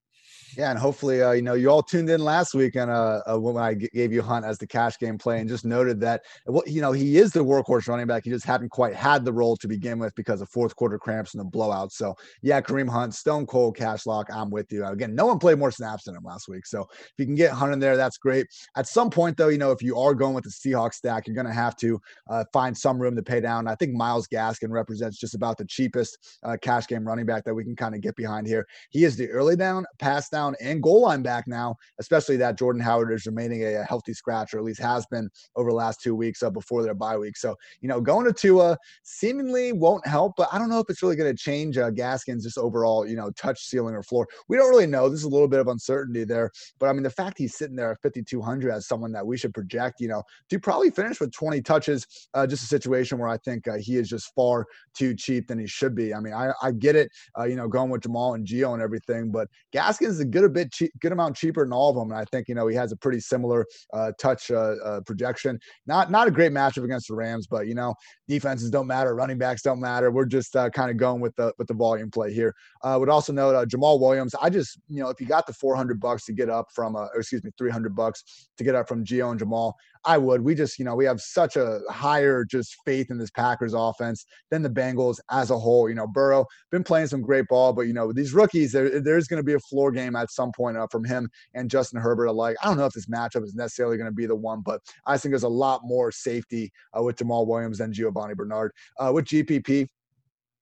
[0.58, 3.40] Yeah, and hopefully, uh, you know, you all tuned in last week and uh, uh,
[3.40, 6.24] when I g- gave you Hunt as the cash game play, and just noted that,
[6.48, 8.24] well, you know, he is the workhorse running back.
[8.24, 11.34] He just hadn't quite had the role to begin with because of fourth quarter cramps
[11.34, 11.92] and the blowout.
[11.92, 14.28] So, yeah, Kareem Hunt, stone cold cash lock.
[14.34, 14.86] I'm with you.
[14.86, 17.52] Again, no one played more snaps than him last week, so if you can get
[17.52, 18.48] Hunt in there, that's great.
[18.76, 21.36] At some point, though, you know, if you are going with the Seahawks stack, you're
[21.36, 23.68] going to have to uh, find some room to pay down.
[23.68, 27.54] I think Myles Gaskin represents just about the cheapest uh, cash game running back that
[27.54, 28.66] we can kind of get behind here.
[28.90, 32.82] He is the early down, pass down, and goal line back now, especially that Jordan
[32.82, 36.02] Howard is remaining a, a healthy scratch, or at least has been over the last
[36.02, 37.38] two weeks uh, before their bye week.
[37.38, 41.04] So, you know, going to Tua seemingly won't help, but I don't know if it's
[41.04, 44.28] really going to change uh, Gaskin's just overall, you know, touch ceiling or floor.
[44.48, 45.10] We don't really know.
[45.10, 47.76] This is a little bit of uncertainty there, but I mean, the fact he's sitting
[47.76, 51.32] there at 5,200 as someone that we should project, you know, to probably finish with
[51.32, 55.16] 20 touches, uh, just a situation where I think uh, he is just far too
[55.16, 56.14] cheap than he should be.
[56.14, 58.82] I mean, I, I get it, uh, you know, going with Jamaal and Gio and
[58.82, 61.96] everything, but Gaskins is a good a bit cheap, good amount cheaper than all of
[61.96, 62.12] them.
[62.12, 65.60] And I think you know he has a pretty similar uh, touch uh, uh, projection.
[65.88, 67.96] Not not a great matchup against the Rams, but you know
[68.28, 70.12] defenses don't matter, running backs don't matter.
[70.12, 72.56] We're just uh, kind of going with the with the volume play here.
[72.84, 74.36] Uh, would also note uh, Jamaal Williams.
[74.42, 77.44] I just you know if you got the 400 bucks to get up from, excuse
[77.44, 79.74] me, 300 bucks to get up from Gio and Jamaal,
[80.06, 80.42] I would.
[80.42, 84.26] We just, you know, we have such a higher just faith in this Packers offense
[84.50, 85.90] than the Bengals as a whole.
[85.90, 89.28] You know, Burrow been playing some great ball, but you know, these rookies, there, there's
[89.28, 92.26] going to be a floor game at some point uh, from him and Justin Herbert
[92.26, 92.56] alike.
[92.64, 95.18] I don't know if this matchup is necessarily going to be the one, but I
[95.18, 98.72] think there's a lot more safety uh, with Jamaal Williams than Giovani Bernard.
[98.98, 99.88] Uh, with GPP,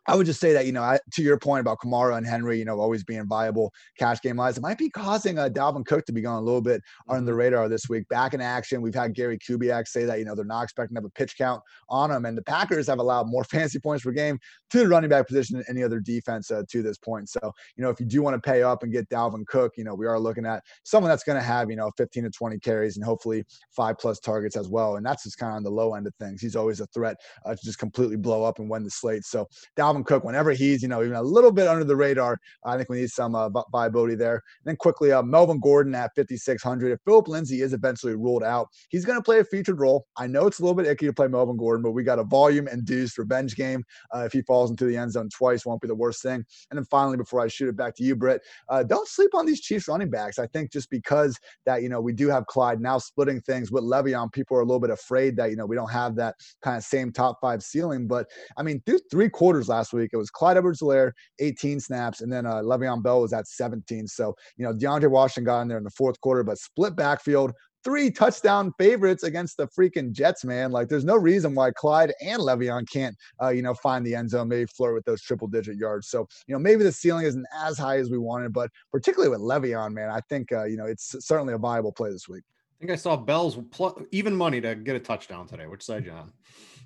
[0.08, 2.58] I would just say that, you know, I, to your point about Kamara and Henry,
[2.58, 6.06] you know, always being viable cash game wise, it might be causing uh, Dalvin Cook
[6.06, 7.40] to be going a little bit on the mm-hmm.
[7.40, 8.08] radar this week.
[8.08, 11.00] Back in action, we've had Gary Kubiak say that, you know, they're not expecting to
[11.00, 12.26] have a pitch count on him.
[12.26, 14.40] And the Packers have allowed more fancy points per game
[14.70, 17.30] to the running back position than any other defense uh, to this point.
[17.30, 17.40] So,
[17.76, 19.94] you know, if you do want to pay up and get Dalvin Cook, you know,
[19.94, 22.96] we are looking at someone that's going to have, you know, 15 to 20 carries
[22.96, 24.96] and hopefully five plus targets as well.
[24.96, 26.42] And that's just kind of on the low end of things.
[26.42, 29.26] He's always a threat uh, to just completely blow up and win the slate.
[29.26, 32.40] So, Dalvin Cook, whenever he's you know, even a little bit under the radar.
[32.66, 34.36] I think we need some uh, viability there.
[34.36, 36.92] And then quickly, uh, Melvin Gordon at 5,600.
[36.92, 40.06] If Philip Lindsay is eventually ruled out, he's going to play a featured role.
[40.18, 42.24] I know it's a little bit icky to play Melvin Gordon, but we got a
[42.24, 43.84] volume induced revenge game.
[44.14, 46.44] Uh, if he falls into the end zone twice, won't be the worst thing.
[46.70, 49.46] And then finally, before I shoot it back to you, Brit, uh, don't sleep on
[49.46, 50.40] these Chiefs running backs.
[50.40, 53.84] I think just because that, you know, we do have Clyde now splitting things with
[53.84, 56.78] Le'Veon, people are a little bit afraid that, you know, we don't have that kind
[56.78, 58.08] of same top five ceiling.
[58.08, 62.32] But I mean, through three quarters last week, it was Clyde Edwards-Helaire, 18 snaps, and
[62.32, 64.08] then uh, Le'Veon Bell was at 17.
[64.08, 67.54] So, you know, DeAndre Washington got in there in the fourth quarter, but split backfield,
[67.84, 70.72] three touchdown favorites against the freaking Jets, man.
[70.72, 74.30] Like, there's no reason why Clyde and Le'Veon can't, uh, you know, find the end
[74.30, 76.10] zone, maybe flirt with those triple digit yards.
[76.10, 79.40] So, you know, maybe the ceiling isn't as high as we wanted, but particularly with
[79.40, 82.44] Le'Veon, man, I think, uh, you know, it's certainly a viable play this week.
[82.78, 85.66] I think I saw Bell's pl- even money to get a touchdown today.
[85.66, 86.32] Which side, John?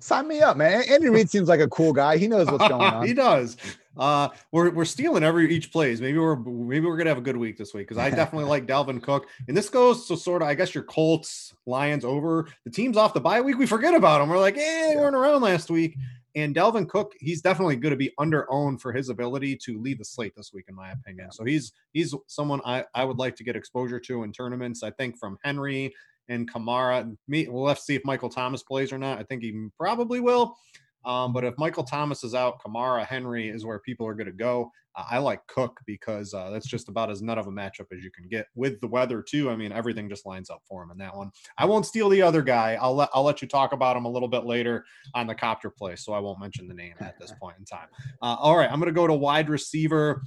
[0.02, 0.82] Sign me up, man.
[0.88, 2.16] Andy Reid seems like a cool guy.
[2.16, 3.06] He knows what's going on.
[3.06, 3.56] he does.
[3.96, 6.00] Uh, we're we're stealing every each plays.
[6.00, 8.66] Maybe we're maybe we're gonna have a good week this week because I definitely like
[8.66, 9.28] Dalvin Cook.
[9.46, 13.14] And this goes to sort of I guess your Colts Lions over the teams off
[13.14, 13.58] the bye week.
[13.58, 14.28] We forget about them.
[14.28, 15.96] We're like, hey, they weren't around last week.
[16.34, 19.98] And Dalvin Cook, he's definitely going to be under owned for his ability to lead
[19.98, 21.30] the slate this week, in my opinion.
[21.30, 24.82] So he's he's someone I, I would like to get exposure to in tournaments.
[24.82, 25.94] I think from Henry
[26.28, 27.16] and Kamara.
[27.28, 29.18] Me, we'll have to see if Michael Thomas plays or not.
[29.18, 30.56] I think he probably will.
[31.04, 34.32] Um, but if Michael Thomas is out, Kamara, Henry is where people are going to
[34.32, 34.70] go.
[34.94, 38.04] Uh, I like Cook because uh, that's just about as nut of a matchup as
[38.04, 39.50] you can get with the weather too.
[39.50, 41.30] I mean, everything just lines up for him in that one.
[41.58, 42.78] I won't steal the other guy.
[42.80, 45.70] I'll let I'll let you talk about him a little bit later on the copter
[45.70, 47.88] play, so I won't mention the name at this point in time.
[48.20, 50.22] Uh, all right, I'm going to go to wide receiver.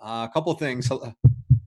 [0.00, 0.90] Uh, a couple things.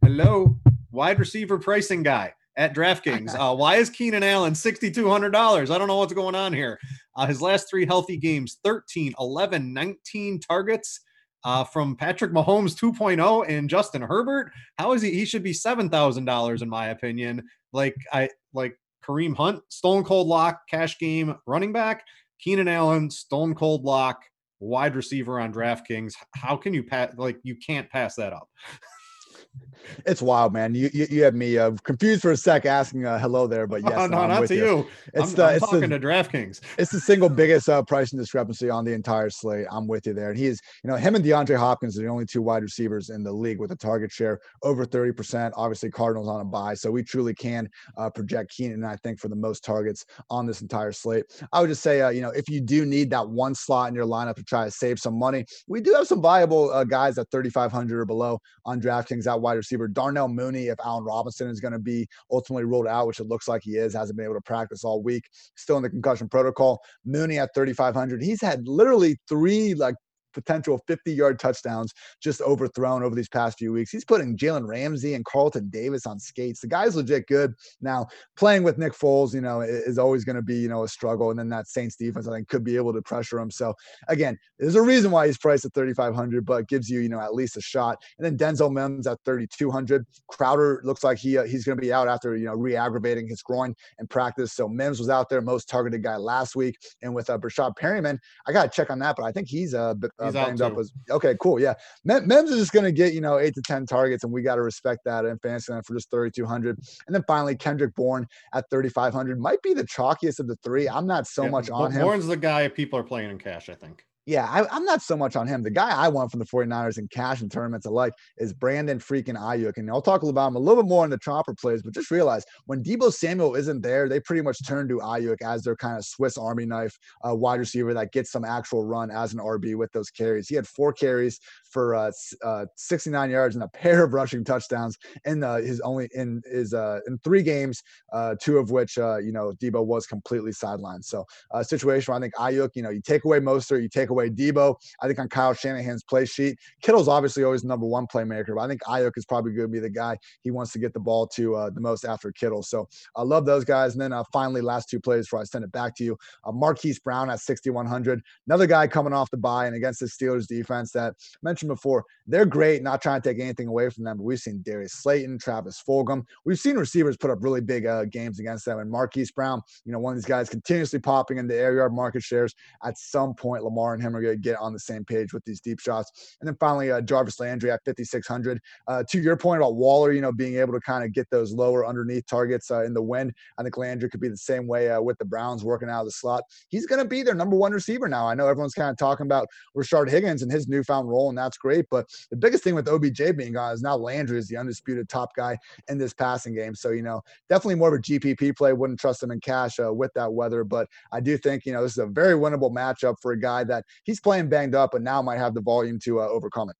[0.04, 0.58] Hello,
[0.92, 3.34] wide receiver pricing guy at DraftKings.
[3.34, 5.70] Uh, why is Keenan Allen $6,200?
[5.70, 6.80] I don't know what's going on here.
[7.16, 11.02] Uh, his last three healthy games 13, 11, 19 targets.
[11.44, 14.52] Uh, from Patrick Mahomes 2.0 and Justin Herbert.
[14.78, 15.10] How is he?
[15.10, 17.42] He should be seven thousand dollars in my opinion.
[17.74, 22.04] Like I like Kareem Hunt, Stone Cold Lock, cash game running back.
[22.40, 24.22] Keenan Allen, Stone Cold Lock,
[24.60, 26.14] wide receiver on DraftKings.
[26.36, 27.14] How can you pass?
[27.18, 28.48] Like you can't pass that up.
[30.06, 30.76] it's wild, man.
[30.76, 33.82] You you, you had me uh, confused for a sec asking uh, hello there, but
[33.84, 34.66] yes, oh, no, not to you.
[34.66, 34.88] you.
[35.14, 36.62] It's I'm, the I'm it's talking the, to DraftKings.
[36.78, 39.68] It's the single biggest uh, pricing discrepancy on the entire slate.
[39.72, 42.26] I'm with you there, and he's you know him and DeAndre Hopkins are the only
[42.26, 45.54] two wide receivers in the league with a target share over 30 percent.
[45.58, 48.84] Obviously, Cardinals on a bye, so we truly can uh, project Keenan.
[48.84, 51.26] I think for the most targets on this entire slate.
[51.52, 53.96] I would just say, uh, you know, if you do need that one slot in
[53.96, 57.18] your lineup to try to save some money, we do have some viable uh, guys
[57.18, 59.71] at 3,500 or below on DraftKings at wide receiver.
[59.94, 63.48] Darnell Mooney, if Allen Robinson is going to be ultimately ruled out, which it looks
[63.48, 65.24] like he is, hasn't been able to practice all week,
[65.56, 66.82] still in the concussion protocol.
[67.06, 68.22] Mooney at 3,500.
[68.22, 69.96] He's had literally three like
[70.34, 73.92] potential 50 yard touchdowns just overthrown over these past few weeks.
[73.92, 76.62] He's putting Jalen Ramsey and Carlton Davis on skates.
[76.62, 77.54] The guy's legit good.
[77.82, 80.88] Now, playing with Nick Foles, you know, is always going to be, you know, a
[80.88, 81.30] struggle.
[81.30, 83.52] And then that Saints defense, I think, could be able to pressure him.
[83.52, 83.74] So,
[84.08, 87.34] again, there's a reason why he's priced at 3,500, but gives you, you know, at
[87.34, 87.98] least a shot.
[88.18, 90.06] And then Denzel Mims at 3,200.
[90.28, 93.28] Crowder looks like he uh, he's going to be out after, you know, re aggravating
[93.28, 94.54] his groin in practice.
[94.54, 96.78] So, Mims was out there, most targeted guy last week.
[97.02, 98.18] And with uh, Breshad Perriman,
[98.48, 100.74] I got to check on that, but I think he's a bit uh, banged up
[100.74, 101.60] was okay, cool.
[101.60, 101.74] Yeah.
[102.04, 104.56] Mims is just going to get, you know, eight to 10 targets, and we got
[104.56, 106.78] to respect that in fantasy for just 3,200.
[107.08, 110.88] And then finally, Kendrick Bourne at 3,500 might be the chalkiest of the three.
[110.88, 112.02] I'm not so yeah, much on him.
[112.02, 115.18] Bourne's the guy people are playing in cash, I think yeah, I, am not so
[115.18, 115.64] much on him.
[115.64, 119.36] The guy I want from the 49ers in cash and tournaments alike is Brandon freaking
[119.36, 119.78] Aiyuk.
[119.78, 122.12] And I'll talk about him a little bit more in the chopper plays, but just
[122.12, 125.98] realize when Deebo Samuel isn't there, they pretty much turn to Aiyuk as their kind
[125.98, 126.96] of Swiss Army knife
[127.28, 130.48] uh, wide receiver that gets some actual run as an RB with those carries.
[130.48, 131.40] He had four carries
[131.72, 132.12] for uh,
[132.44, 136.76] uh, 69 yards and a pair of rushing touchdowns in uh, his only in his
[136.76, 137.82] uh, in three games,
[138.14, 141.04] uh, two of which you know Deebo was completely sidelined.
[141.06, 144.11] So a situation where I think Aiyuk, you know, you take away Mostert, you take
[144.12, 144.76] away Deebo.
[145.02, 148.68] I think on Kyle Shanahan's play sheet, Kittle's obviously always number one playmaker, but I
[148.68, 151.28] think Aiyuk is probably going to be the guy he wants to get the ball
[151.28, 152.64] to uh, the most after Kittle.
[152.64, 153.94] So I love those guys.
[153.94, 156.52] And then uh, finally, last two plays before I send it back to you, uh,
[156.52, 158.22] Marquise Brown at 6,100.
[158.48, 162.06] Another guy coming off the bye and against the Steelers defense that I mentioned before,
[162.28, 162.84] they're great.
[162.84, 166.24] Not trying to take anything away from them, but we've seen Darius Slayton, Travis Fulgham.
[166.46, 168.80] We've seen receivers put up really big uh, games against them.
[168.80, 172.24] And Marquise Brown, you know, one of these guys continuously popping into air yard market
[172.24, 172.54] shares.
[172.84, 175.44] At some point, Lamar and him are going to get on the same page with
[175.46, 176.38] these deep shots.
[176.42, 178.60] And then finally, uh, Jarvis Landry at 5,600.
[178.88, 181.52] Uh, to your point about Waller, you know, being able to kind of get those
[181.52, 184.90] lower underneath targets uh, in the wind, I think Landry could be the same way
[184.90, 186.44] uh, with the Browns working out of the slot.
[186.70, 188.28] He's going to be their number one receiver now.
[188.28, 191.58] I know everyone's kind of talking about Rashard Higgins and his newfound role, and that's
[191.58, 191.86] great.
[191.90, 195.36] But the biggest thing with OBJ being gone is now Landry is the undisputed top
[195.36, 195.58] guy
[195.90, 196.76] in this passing game.
[196.76, 198.74] So, you know, definitely more of a GPP play.
[198.74, 200.64] Wouldn't trust him in cash uh, with that weather.
[200.64, 203.64] But I do think, you know, this is a very winnable matchup for a guy
[203.66, 206.76] that he's playing banged up, but now might have the volume to uh, overcome it.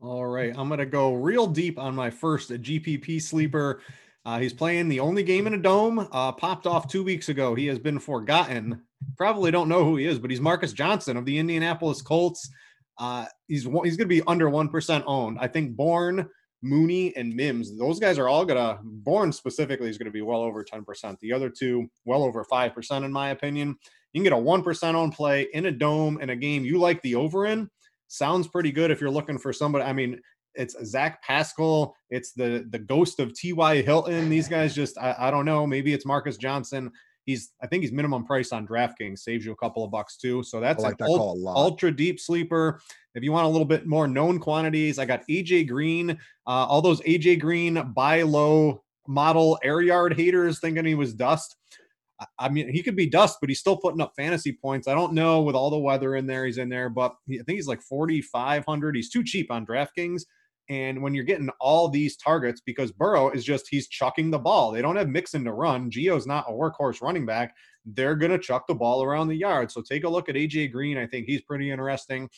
[0.00, 0.52] All right.
[0.56, 3.80] I'm going to go real deep on my first GPP sleeper.
[4.26, 6.08] Uh, he's playing the only game in a dome.
[6.12, 7.54] Uh, popped off two weeks ago.
[7.54, 8.82] He has been forgotten.
[9.16, 12.50] Probably don't know who he is, but he's Marcus Johnson of the Indianapolis Colts.
[12.98, 15.38] Uh, he's he's going to be under one percent owned.
[15.40, 16.28] I think Bourne,
[16.62, 17.76] Mooney, and Mims.
[17.76, 18.78] Those guys are all gonna.
[18.82, 21.18] Bourne specifically is going to be well over ten percent.
[21.20, 23.76] The other two, well over five percent, in my opinion.
[24.14, 26.78] You can get a one percent on play in a dome in a game you
[26.78, 27.68] like the over in.
[28.08, 29.84] Sounds pretty good if you're looking for somebody.
[29.84, 30.20] I mean,
[30.54, 31.96] it's Zach Pascal.
[32.10, 33.82] It's the the ghost of T.Y.
[33.82, 34.30] Hilton.
[34.30, 35.66] These guys just I, I don't know.
[35.66, 36.92] Maybe it's Marcus Johnson.
[37.24, 40.44] He's I think he's minimum price on DraftKings saves you a couple of bucks too.
[40.44, 42.80] So that's like an that ult- ultra deep sleeper.
[43.16, 46.10] If you want a little bit more known quantities, I got AJ Green.
[46.10, 51.56] Uh, all those AJ Green buy low model air yard haters thinking he was dust.
[52.38, 54.86] I mean, he could be dust, but he's still putting up fantasy points.
[54.86, 57.56] I don't know with all the weather in there, he's in there, but I think
[57.56, 58.96] he's like 4,500.
[58.96, 60.22] He's too cheap on DraftKings.
[60.70, 64.70] And when you're getting all these targets, because Burrow is just, he's chucking the ball.
[64.70, 65.90] They don't have Mixon to run.
[65.90, 67.54] Gio's not a workhorse running back.
[67.84, 69.70] They're going to chuck the ball around the yard.
[69.70, 70.96] So take a look at AJ Green.
[70.96, 72.30] I think he's pretty interesting.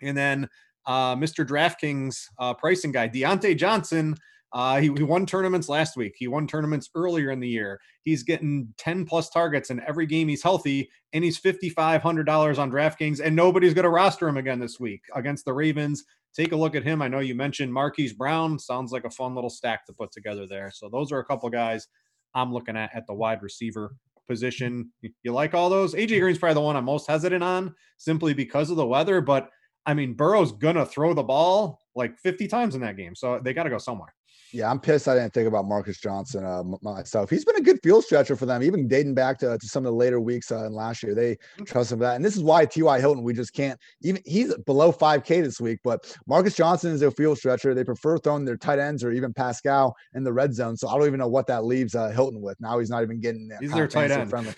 [0.00, 0.48] And then
[0.86, 1.46] uh, Mr.
[1.46, 4.16] DraftKings uh, pricing guy, Diontae Johnson.
[4.52, 6.14] Uh, he, he, won tournaments last week.
[6.16, 7.80] He won tournaments earlier in the year.
[8.02, 13.20] He's getting 10 plus targets in every game he's healthy, and he's $5,500 on DraftKings,
[13.20, 16.04] and nobody's going to roster him again this week against the Ravens.
[16.34, 17.00] Take a look at him.
[17.00, 18.58] I know you mentioned Marquise Brown.
[18.58, 20.70] Sounds like a fun little stack to put together there.
[20.72, 21.86] So those are a couple guys
[22.34, 23.94] I'm looking at at the wide receiver
[24.28, 24.90] position.
[25.22, 25.94] You like all those?
[25.94, 29.50] AJ Green's probably the one I'm most hesitant on simply because of the weather, but
[29.86, 33.52] I mean, Burrow's gonna throw the ball like 50 times in that game, so they
[33.52, 34.14] got to go somewhere.
[34.52, 37.30] Yeah, I'm pissed I didn't think about Marcus Johnson uh, myself.
[37.30, 39.92] He's been a good field stretcher for them, even dating back to, to some of
[39.92, 41.14] the later weeks uh, in last year.
[41.14, 41.66] They mm.
[41.66, 42.16] trust him for that.
[42.16, 43.00] And this is why T.Y.
[43.00, 47.10] Hilton, we just can't even, he's below 5K this week, but Marcus Johnson is a
[47.10, 47.74] field stretcher.
[47.74, 50.76] They prefer throwing their tight ends or even Pascal in the red zone.
[50.76, 52.60] So I don't even know what that leaves uh, Hilton with.
[52.60, 54.30] Now he's not even getting He's their tight end.
[54.30, 54.54] Friendly.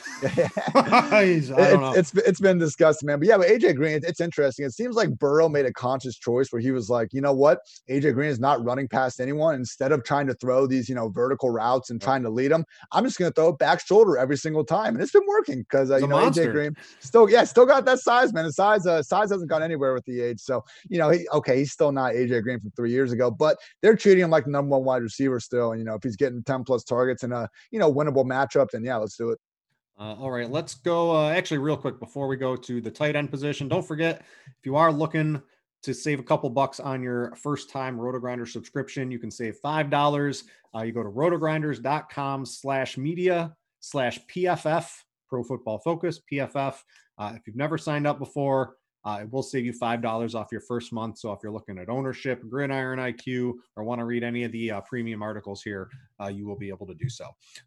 [1.95, 3.19] it's, it's, it's been disgusting, man.
[3.19, 4.65] But yeah, but AJ Green, it's interesting.
[4.65, 7.61] It seems like Burrow made a conscious choice where he was like, you know what?
[7.91, 9.55] AJ Green is not running past anyone.
[9.55, 12.65] Instead of trying to throw these, you know, vertical routes and trying to lead them.
[12.93, 15.63] I'm just going to throw it back shoulder every single time, and it's been working
[15.63, 16.49] because uh, you know monster.
[16.49, 18.45] AJ Green still, yeah, still got that size, man.
[18.45, 20.41] The size, uh, size hasn't gone anywhere with the age.
[20.41, 23.57] So you know, he, okay, he's still not AJ Green from three years ago, but
[23.81, 25.73] they're treating him like the number one wide receiver still.
[25.73, 28.69] And you know, if he's getting 10 plus targets in a you know winnable matchup,
[28.71, 29.39] then yeah, let's do it.
[29.99, 31.15] Uh, all right, let's go.
[31.15, 34.23] Uh, actually, real quick before we go to the tight end position, don't forget
[34.59, 35.41] if you are looking
[35.83, 40.45] to save a couple bucks on your first time RotoGrinder subscription, you can save $5.
[40.75, 44.91] Uh, you go to rotogrinders.com slash media slash PFF,
[45.29, 46.77] Pro Football Focus, PFF.
[47.19, 50.61] Uh, if you've never signed up before, uh, it will save you $5 off your
[50.61, 51.19] first month.
[51.19, 54.71] So if you're looking at ownership, gridiron IQ, or want to read any of the
[54.71, 57.25] uh, premium articles here, uh, you will be able to do so.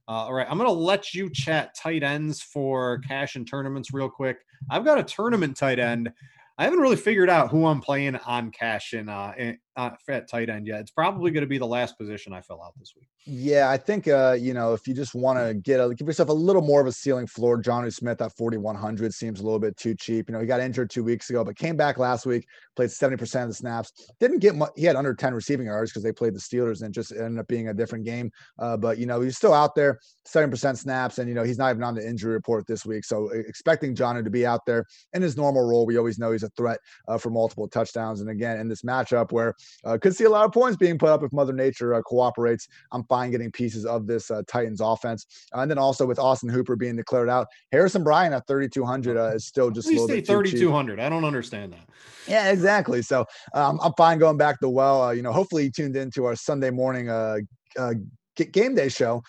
[0.07, 0.47] Uh, all right.
[0.49, 4.45] I'm going to let you chat tight ends for cash and tournaments real quick.
[4.70, 6.11] I've got a tournament tight end
[6.57, 9.33] I haven't really figured out who I'm playing on cash and uh,
[9.78, 10.80] uh, at tight end yet.
[10.82, 13.09] It's probably going to be the last position I fill out this week.
[13.26, 16.30] Yeah, I think uh, you know if you just want to get a, give yourself
[16.30, 19.76] a little more of a ceiling floor, Jonnu Smith at 4100 seems a little bit
[19.78, 20.30] too cheap.
[20.30, 22.45] You know, he got injured two weeks ago, but came back last week,
[22.76, 24.11] played 70 percent of the snaps.
[24.19, 24.71] Didn't get much.
[24.76, 27.47] He had under 10 receiving yards because they played the Steelers and just ended up
[27.47, 28.32] being a different game.
[28.59, 31.57] Uh, but you know, he's still out there, 70 percent snaps, and you know he's
[31.57, 33.03] not even on the injury report this week.
[33.05, 35.86] So expecting Johnny to be out there in his normal role.
[35.86, 38.21] We always know he's a threat uh, for multiple touchdowns.
[38.21, 41.09] And again, in this matchup where uh, could see a lot of points being put
[41.09, 42.68] up if Mother Nature uh, cooperates.
[42.91, 45.26] I'm fine getting pieces of this uh, Titans offense.
[45.53, 49.36] Uh, and then also with Austin Hooper being declared out, Harrison Bryant at 3,200 uh,
[49.36, 50.99] is still just a little bit 3,200.
[50.99, 51.88] I don't understand that.
[52.28, 53.01] Yeah, exactly.
[53.01, 55.03] So um, I'm fine going back to well.
[55.03, 57.38] Uh, you know, hopefully you tuned into our Sunday morning uh,
[57.78, 57.93] uh,
[58.36, 59.24] game day show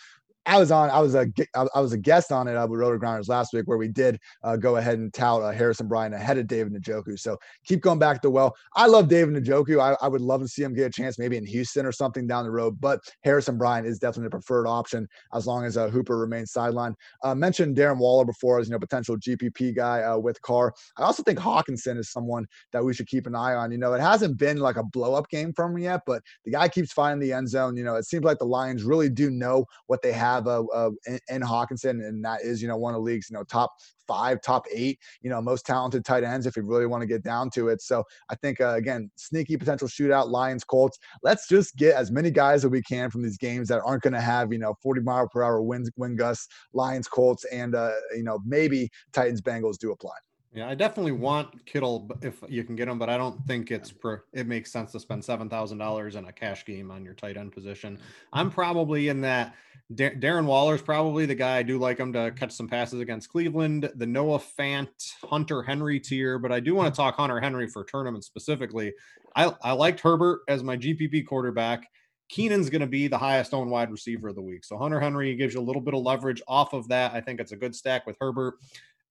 [0.46, 0.90] I was on.
[0.90, 1.26] I was a.
[1.74, 4.56] I was a guest on it uh, with RotoGrinders last week, where we did uh,
[4.56, 7.18] go ahead and tout uh, Harrison Bryant ahead of David Njoku.
[7.18, 8.54] So keep going back to well.
[8.76, 9.80] I love David Njoku.
[9.80, 12.28] I, I would love to see him get a chance, maybe in Houston or something
[12.28, 12.80] down the road.
[12.80, 16.94] But Harrison Bryant is definitely a preferred option as long as uh, Hooper remains sidelined.
[17.24, 20.72] Uh, mentioned Darren Waller before as you know potential GPP guy uh, with Carr.
[20.96, 23.72] I also think Hockenson is someone that we should keep an eye on.
[23.72, 26.52] You know, it hasn't been like a blow up game from him yet, but the
[26.52, 27.76] guy keeps finding the end zone.
[27.76, 30.64] You know, it seems like the Lions really do know what they have have uh,
[30.74, 30.90] uh,
[31.28, 33.72] in, Hockenson, and that is you know one of the league's you know top
[34.06, 37.22] five, top eight, you know, most talented tight ends if you really want to get
[37.22, 37.82] down to it.
[37.82, 40.98] So I think, uh, again, sneaky potential shootout, Lions, Colts.
[41.22, 44.14] Let's just get as many guys as we can from these games that aren't going
[44.14, 47.92] to have, you know, 40 mile per hour wind, wind gusts, Lions, Colts, and, uh,
[48.14, 50.14] you know, maybe Titans, Bengals do apply.
[50.56, 51.20] Yeah, I definitely mm-hmm.
[51.20, 54.72] want Kittle if you can get him, but I don't think it's per, it makes
[54.72, 57.96] sense to spend seven thousand dollars in a cash game on your tight end position.
[57.96, 58.38] Mm-hmm.
[58.38, 59.54] I'm probably in that.
[59.92, 63.28] Darren Waller is probably the guy I do like him to catch some passes against
[63.28, 63.90] Cleveland.
[63.94, 64.88] The Noah Fant,
[65.22, 67.06] Hunter Henry tier, but I do want to mm-hmm.
[67.06, 68.94] talk Hunter Henry for tournament specifically.
[69.36, 71.86] I, I liked Herbert as my GPP quarterback.
[72.28, 74.64] Keenan's going to be the highest owned wide receiver of the week.
[74.64, 77.12] So Hunter Henry gives you a little bit of leverage off of that.
[77.12, 78.54] I think it's a good stack with Herbert.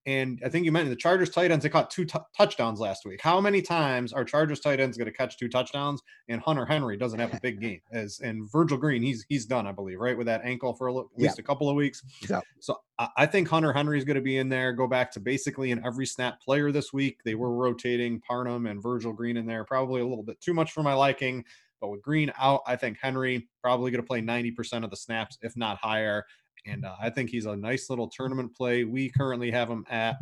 [0.06, 3.06] And I think you mentioned the Chargers tight ends, they caught two t- touchdowns last
[3.06, 3.22] week.
[3.22, 6.01] How many times are Chargers tight ends going to catch two touchdowns?
[6.30, 7.82] And Hunter Henry doesn't have a big game.
[7.91, 10.95] As and Virgil Green, he's he's done, I believe, right, with that ankle for at
[10.95, 11.32] least yeah.
[11.39, 12.03] a couple of weeks.
[12.30, 12.41] Yeah.
[12.60, 14.74] So I, I think Hunter Henry is going to be in there.
[14.74, 17.22] Go back to basically an every snap player this week.
[17.26, 20.72] They were rotating Parham and Virgil Green in there, probably a little bit too much
[20.72, 21.43] for my liking.
[21.82, 25.38] But with Green out, I think Henry probably going to play 90% of the snaps,
[25.41, 26.26] if not higher
[26.66, 28.84] And uh, I think he's a nice little tournament play.
[28.84, 30.18] We currently have him at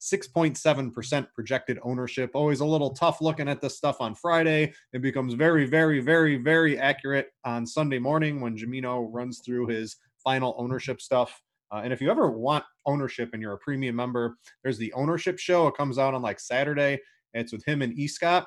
[0.00, 2.30] 6.7% projected ownership.
[2.34, 4.72] Always a little tough looking at this stuff on Friday.
[4.92, 9.96] It becomes very, very, very, very accurate on Sunday morning when Jamino runs through his
[10.22, 11.40] final ownership stuff.
[11.72, 15.38] Uh, and if you ever want ownership and you're a premium member, there's the ownership
[15.38, 15.66] show.
[15.66, 16.98] It comes out on like Saturday.
[17.34, 18.46] It's with him and E Scott.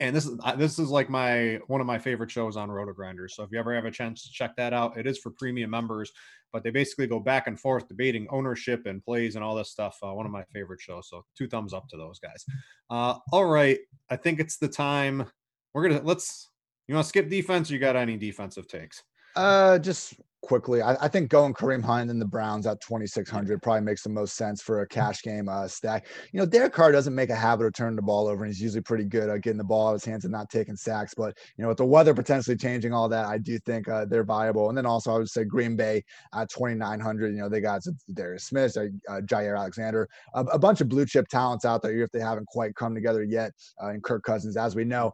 [0.00, 3.32] And this is this is like my one of my favorite shows on RotoGrinders.
[3.32, 5.70] So if you ever have a chance to check that out, it is for premium
[5.70, 6.10] members.
[6.52, 9.98] But they basically go back and forth debating ownership and plays and all this stuff.
[10.02, 11.08] Uh, one of my favorite shows.
[11.08, 12.44] So two thumbs up to those guys.
[12.88, 13.78] Uh, all right,
[14.08, 15.26] I think it's the time.
[15.74, 16.48] We're gonna let's.
[16.88, 17.70] You want to skip defense?
[17.70, 19.04] you got any defensive takes?
[19.36, 20.82] Uh, just quickly.
[20.82, 24.36] I, I, think going Kareem Hunt and the Browns at 2,600 probably makes the most
[24.36, 26.06] sense for a cash game uh, stack.
[26.32, 28.62] You know, Derek Carr doesn't make a habit of turning the ball over, and he's
[28.62, 31.14] usually pretty good at getting the ball out of his hands and not taking sacks.
[31.14, 34.24] But, you know, with the weather potentially changing all that, I do think uh, they're
[34.24, 34.68] viable.
[34.68, 36.02] And then also, I would say Green Bay
[36.34, 37.34] at 2,900.
[37.34, 37.82] You know, they got
[38.14, 42.10] Darius Smith, uh, Jaire Alexander, a, a, bunch of blue chip talents out there if
[42.10, 43.52] they haven't quite come together yet.
[43.82, 45.12] Uh, and Kirk Cousins, as we know,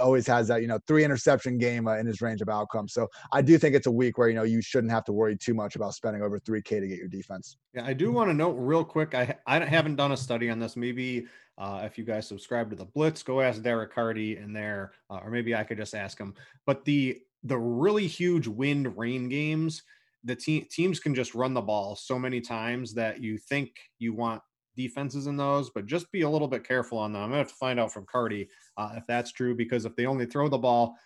[0.00, 2.92] always has that, you know, three interception game uh, in his range of outcomes.
[2.92, 5.36] So I do think it's a week where, you know, you shouldn't have to worry
[5.36, 7.56] too much about spending over 3K to get your defense.
[7.74, 9.14] Yeah, I do want to note real quick.
[9.14, 10.76] I I haven't done a study on this.
[10.76, 11.26] Maybe
[11.58, 15.18] uh, if you guys subscribe to the Blitz, go ask Derek Hardy in there, uh,
[15.24, 16.34] or maybe I could just ask him.
[16.66, 19.82] But the the really huge wind rain games,
[20.24, 24.12] the te- teams can just run the ball so many times that you think you
[24.12, 24.42] want
[24.76, 27.22] defenses in those, but just be a little bit careful on them.
[27.22, 30.06] I'm gonna have to find out from Cardi uh, if that's true because if they
[30.06, 30.96] only throw the ball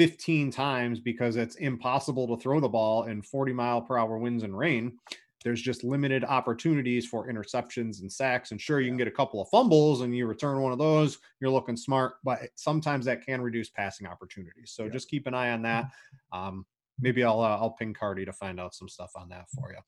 [0.00, 4.44] 15 times because it's impossible to throw the ball in 40 mile per hour winds
[4.44, 4.96] and rain.
[5.44, 8.50] There's just limited opportunities for interceptions and sacks.
[8.50, 11.18] And sure, you can get a couple of fumbles and you return one of those,
[11.38, 14.72] you're looking smart, but sometimes that can reduce passing opportunities.
[14.74, 14.90] So yeah.
[14.90, 15.90] just keep an eye on that.
[16.32, 16.64] Um,
[16.98, 19.80] maybe I'll uh, I'll ping Cardi to find out some stuff on that for you.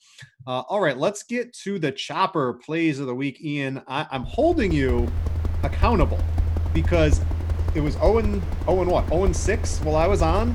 [0.47, 3.81] Uh, all right, let's get to the chopper plays of the week, Ian.
[3.89, 5.11] I, I'm holding you
[5.63, 6.21] accountable
[6.75, 7.19] because
[7.75, 9.05] it was oh Owen Owen oh what?
[9.11, 10.55] Oh Owen six while I was on.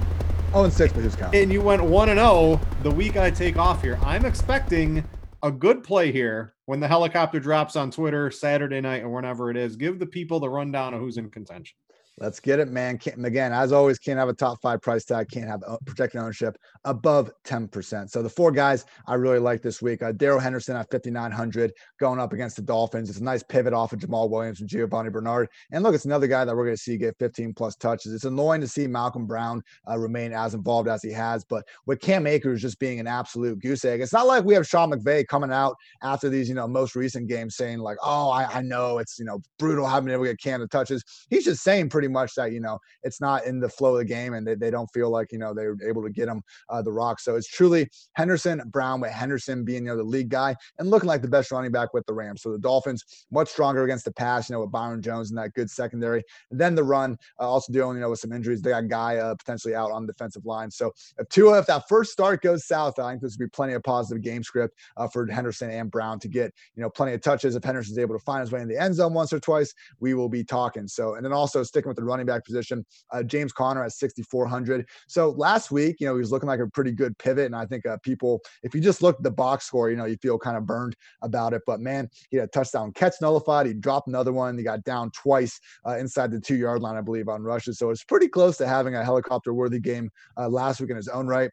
[0.54, 1.44] Owen six, but who's counting?
[1.44, 4.00] And you went one and zero oh the week I take off here.
[4.04, 5.04] I'm expecting
[5.44, 9.58] a good play here when the helicopter drops on Twitter Saturday night or whenever it
[9.58, 9.76] is.
[9.76, 11.78] Give the people the rundown of who's in contention.
[12.20, 12.98] Let's get it, man.
[12.98, 16.58] Can't, again, as always, can't have a top five price tag, can't have protected ownership
[16.84, 18.10] above 10%.
[18.10, 22.20] So the four guys I really like this week uh, Darrell Henderson at 5,900 going
[22.20, 23.10] up against the Dolphins.
[23.10, 25.48] It's a nice pivot off of Jamaal Williams and Giovani Bernard.
[25.72, 28.14] And look, it's another guy that we're going to see get 15 plus touches.
[28.14, 32.00] It's annoying to see Malcolm Brown uh, remain as involved as he has, but with
[32.00, 35.28] Cam Akers just being an absolute goose egg, it's not like we have Sean McVay
[35.28, 38.98] coming out after these, you know, most recent games saying, like, oh, I, I know
[38.98, 41.04] it's, you know, brutal having to get Cam to touches.
[41.30, 44.00] He's just saying pretty pretty much that you know it's not in the flow of
[44.00, 46.28] the game and they, they don't feel like you know they were able to get
[46.28, 47.20] him uh, the rock.
[47.20, 51.08] So it's truly Henderson Brown with Henderson being you know the league guy and looking
[51.08, 52.42] like the best running back with the Rams.
[52.42, 55.54] So the Dolphins much stronger against the pass, you know, with Byron Jones and that
[55.54, 56.24] good secondary.
[56.52, 58.62] And then the run uh, also dealing you know with some injuries.
[58.62, 60.72] They got guy uh, potentially out on the defensive line.
[60.72, 63.74] So if Tua, if that first start goes south, I think there's gonna be plenty
[63.74, 67.22] of positive game script uh, for Henderson and Brown to get you know plenty of
[67.22, 67.56] touches.
[67.56, 70.14] If Henderson's able to find his way in the end zone once or twice, we
[70.14, 70.88] will be talking.
[70.88, 72.86] So and then also sticking with the running back position.
[73.12, 74.88] Uh, James Conner at 6,400.
[75.08, 77.46] So last week, you know, he was looking like a pretty good pivot.
[77.46, 80.06] And I think uh, people, if you just look at the box score, you know,
[80.06, 81.64] you feel kind of burned about it.
[81.66, 83.66] But man, he had a touchdown catch nullified.
[83.66, 84.58] He dropped another one.
[84.58, 87.78] He got down twice uh, inside the two yard line, I believe, on rushes.
[87.78, 91.08] So it's pretty close to having a helicopter worthy game uh, last week in his
[91.08, 91.52] own right.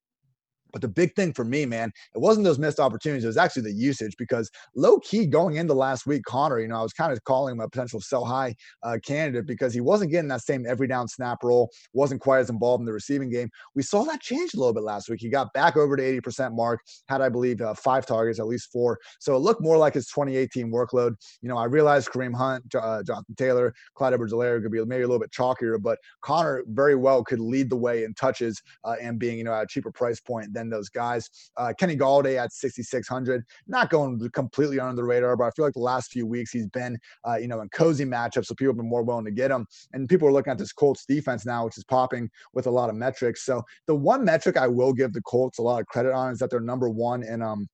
[0.74, 3.22] But the big thing for me, man, it wasn't those missed opportunities.
[3.22, 6.80] It was actually the usage because low key going into last week, Conner, you know,
[6.80, 10.10] I was kind of calling him a potential sell high uh, candidate because he wasn't
[10.10, 13.48] getting that same every down snap role, wasn't quite as involved in the receiving game.
[13.76, 15.20] We saw that change a little bit last week.
[15.20, 18.72] He got back over to 80% mark, had, I believe, uh, five targets, at least
[18.72, 18.98] four.
[19.20, 21.14] So it looked more like his 2018 workload.
[21.40, 25.06] You know, I realized Kareem Hunt, uh, Jonathan Taylor, Clyde Edwards-Helaire could be maybe a
[25.06, 29.20] little bit chalkier, but Conner very well could lead the way in touches uh, and
[29.20, 31.28] being, you know, at a cheaper price point than those guys.
[31.56, 35.74] Uh, Kenny Golladay at 6,600, not going completely under the radar, but I feel like
[35.74, 38.78] the last few weeks he's been, uh, you know, in cozy matchups, so people have
[38.78, 39.66] been more willing to get him.
[39.92, 42.90] And people are looking at this Colts defense now, which is popping with a lot
[42.90, 43.44] of metrics.
[43.44, 46.38] So the one metric I will give the Colts a lot of credit on is
[46.38, 47.68] that they're number one in um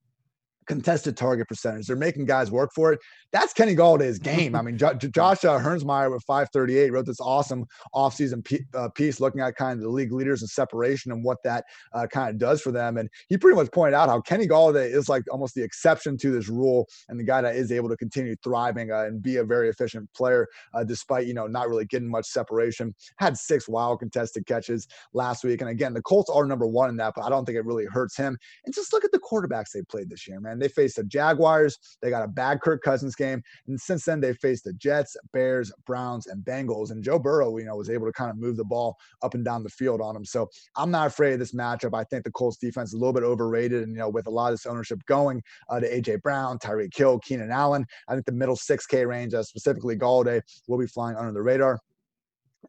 [0.67, 1.87] contested target percentage.
[1.87, 3.01] They're making guys work for it.
[3.33, 4.55] That's Kenny Golladay's game.
[4.55, 9.21] I mean, J- Josh uh, Hermsmeyer with 538 wrote this awesome offseason p- uh, piece
[9.21, 12.39] looking at kind of the league leaders and separation and what that uh, kind of
[12.39, 12.97] does for them.
[12.97, 16.31] And he pretty much pointed out how Kenny Golladay is like almost the exception to
[16.31, 19.45] this rule and the guy that is able to continue thriving uh, and be a
[19.45, 22.95] very efficient player uh, despite, you know, not really getting much separation.
[23.19, 25.61] Had six wild contested catches last week.
[25.61, 27.87] And again, the Colts are number one in that, but I don't think it really
[27.87, 28.37] hurts him.
[28.65, 30.50] And just look at the quarterbacks they played this year, man.
[30.51, 31.79] And they faced the Jaguars.
[32.03, 33.43] They got a bad Kirk Cousins game.
[33.67, 36.91] And since then, they faced the Jets, Bears, Browns, and Bengals.
[36.91, 39.45] And Joe Burrow, you know, was able to kind of move the ball up and
[39.45, 40.25] down the field on them.
[40.25, 41.95] So I'm not afraid of this matchup.
[41.95, 43.83] I think the Colts defense is a little bit overrated.
[43.83, 46.17] And, you know, with a lot of this ownership going uh, to A.J.
[46.17, 50.79] Brown, Tyreek Hill, Keenan Allen, I think the middle 6K range, uh, specifically Golladay, will
[50.79, 51.79] be flying under the radar.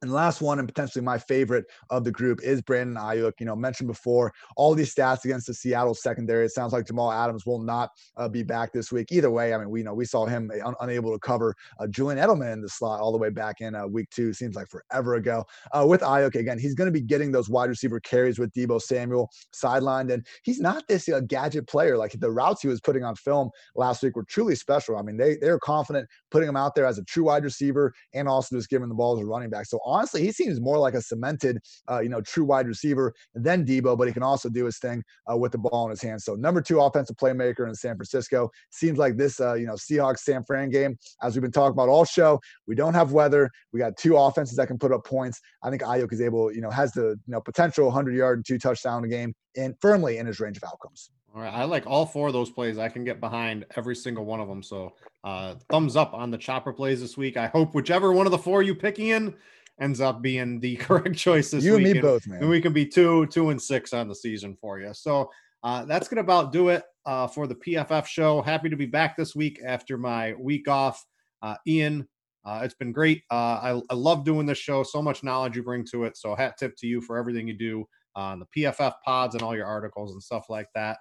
[0.01, 3.33] And last one, and potentially my favorite of the group, is Brandon Aiyuk.
[3.39, 6.45] You know, mentioned before, all these stats against the Seattle secondary.
[6.45, 9.11] It sounds like Jamal Adams will not uh, be back this week.
[9.11, 12.17] Either way, I mean, we know we saw him un- unable to cover uh, Julian
[12.17, 14.33] Edelman in the slot all the way back in uh, week two.
[14.33, 15.45] Seems like forever ago.
[15.71, 18.81] Uh, with Aiyuk again, he's going to be getting those wide receiver carries with Deebo
[18.81, 21.95] Samuel sidelined, and he's not this uh, gadget player.
[21.95, 24.97] Like the routes he was putting on film last week were truly special.
[24.97, 27.93] I mean, they they are confident putting him out there as a true wide receiver
[28.15, 29.67] and also just giving the ball as a running back.
[29.67, 33.65] So honestly, he seems more like a cemented, uh, you know, true wide receiver than
[33.65, 36.23] Deebo, but he can also do his thing uh, with the ball in his hands.
[36.23, 40.19] So number two offensive playmaker in San Francisco seems like this, uh, you know, Seahawks
[40.19, 40.97] San Fran game.
[41.21, 43.49] As we've been talking about all show, we don't have weather.
[43.73, 45.41] We got two offenses that can put up points.
[45.63, 48.45] I think Aiyuk is able, you know, has the you know potential 100 yard and
[48.45, 51.09] two touchdown game and firmly in his range of outcomes.
[51.33, 52.77] All right, I like all four of those plays.
[52.77, 54.61] I can get behind every single one of them.
[54.61, 57.37] So, uh, thumbs up on the chopper plays this week.
[57.37, 59.33] I hope whichever one of the four you pick in
[59.81, 61.87] ends up being the correct choice this you week.
[61.87, 62.39] and me both, man.
[62.39, 64.93] And we can be two, two and six on the season for you.
[64.93, 65.29] So
[65.63, 68.41] uh, that's gonna about do it uh, for the PFF show.
[68.41, 71.03] Happy to be back this week after my week off.
[71.41, 72.07] Uh, Ian,
[72.45, 73.23] uh, it's been great.
[73.29, 74.83] Uh, I, I love doing this show.
[74.83, 76.17] So much knowledge you bring to it.
[76.17, 79.55] So hat tip to you for everything you do on the PFF pods and all
[79.55, 80.97] your articles and stuff like that.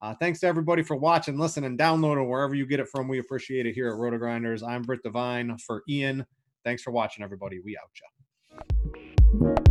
[0.00, 3.06] Uh, thanks to everybody for watching, listening, downloading wherever you get it from.
[3.06, 4.66] We appreciate it here at RotoGrinders.
[4.66, 6.26] I'm Brit Devine for Ian.
[6.64, 7.60] Thanks for watching, everybody.
[7.64, 8.21] We out ya.
[9.32, 9.64] You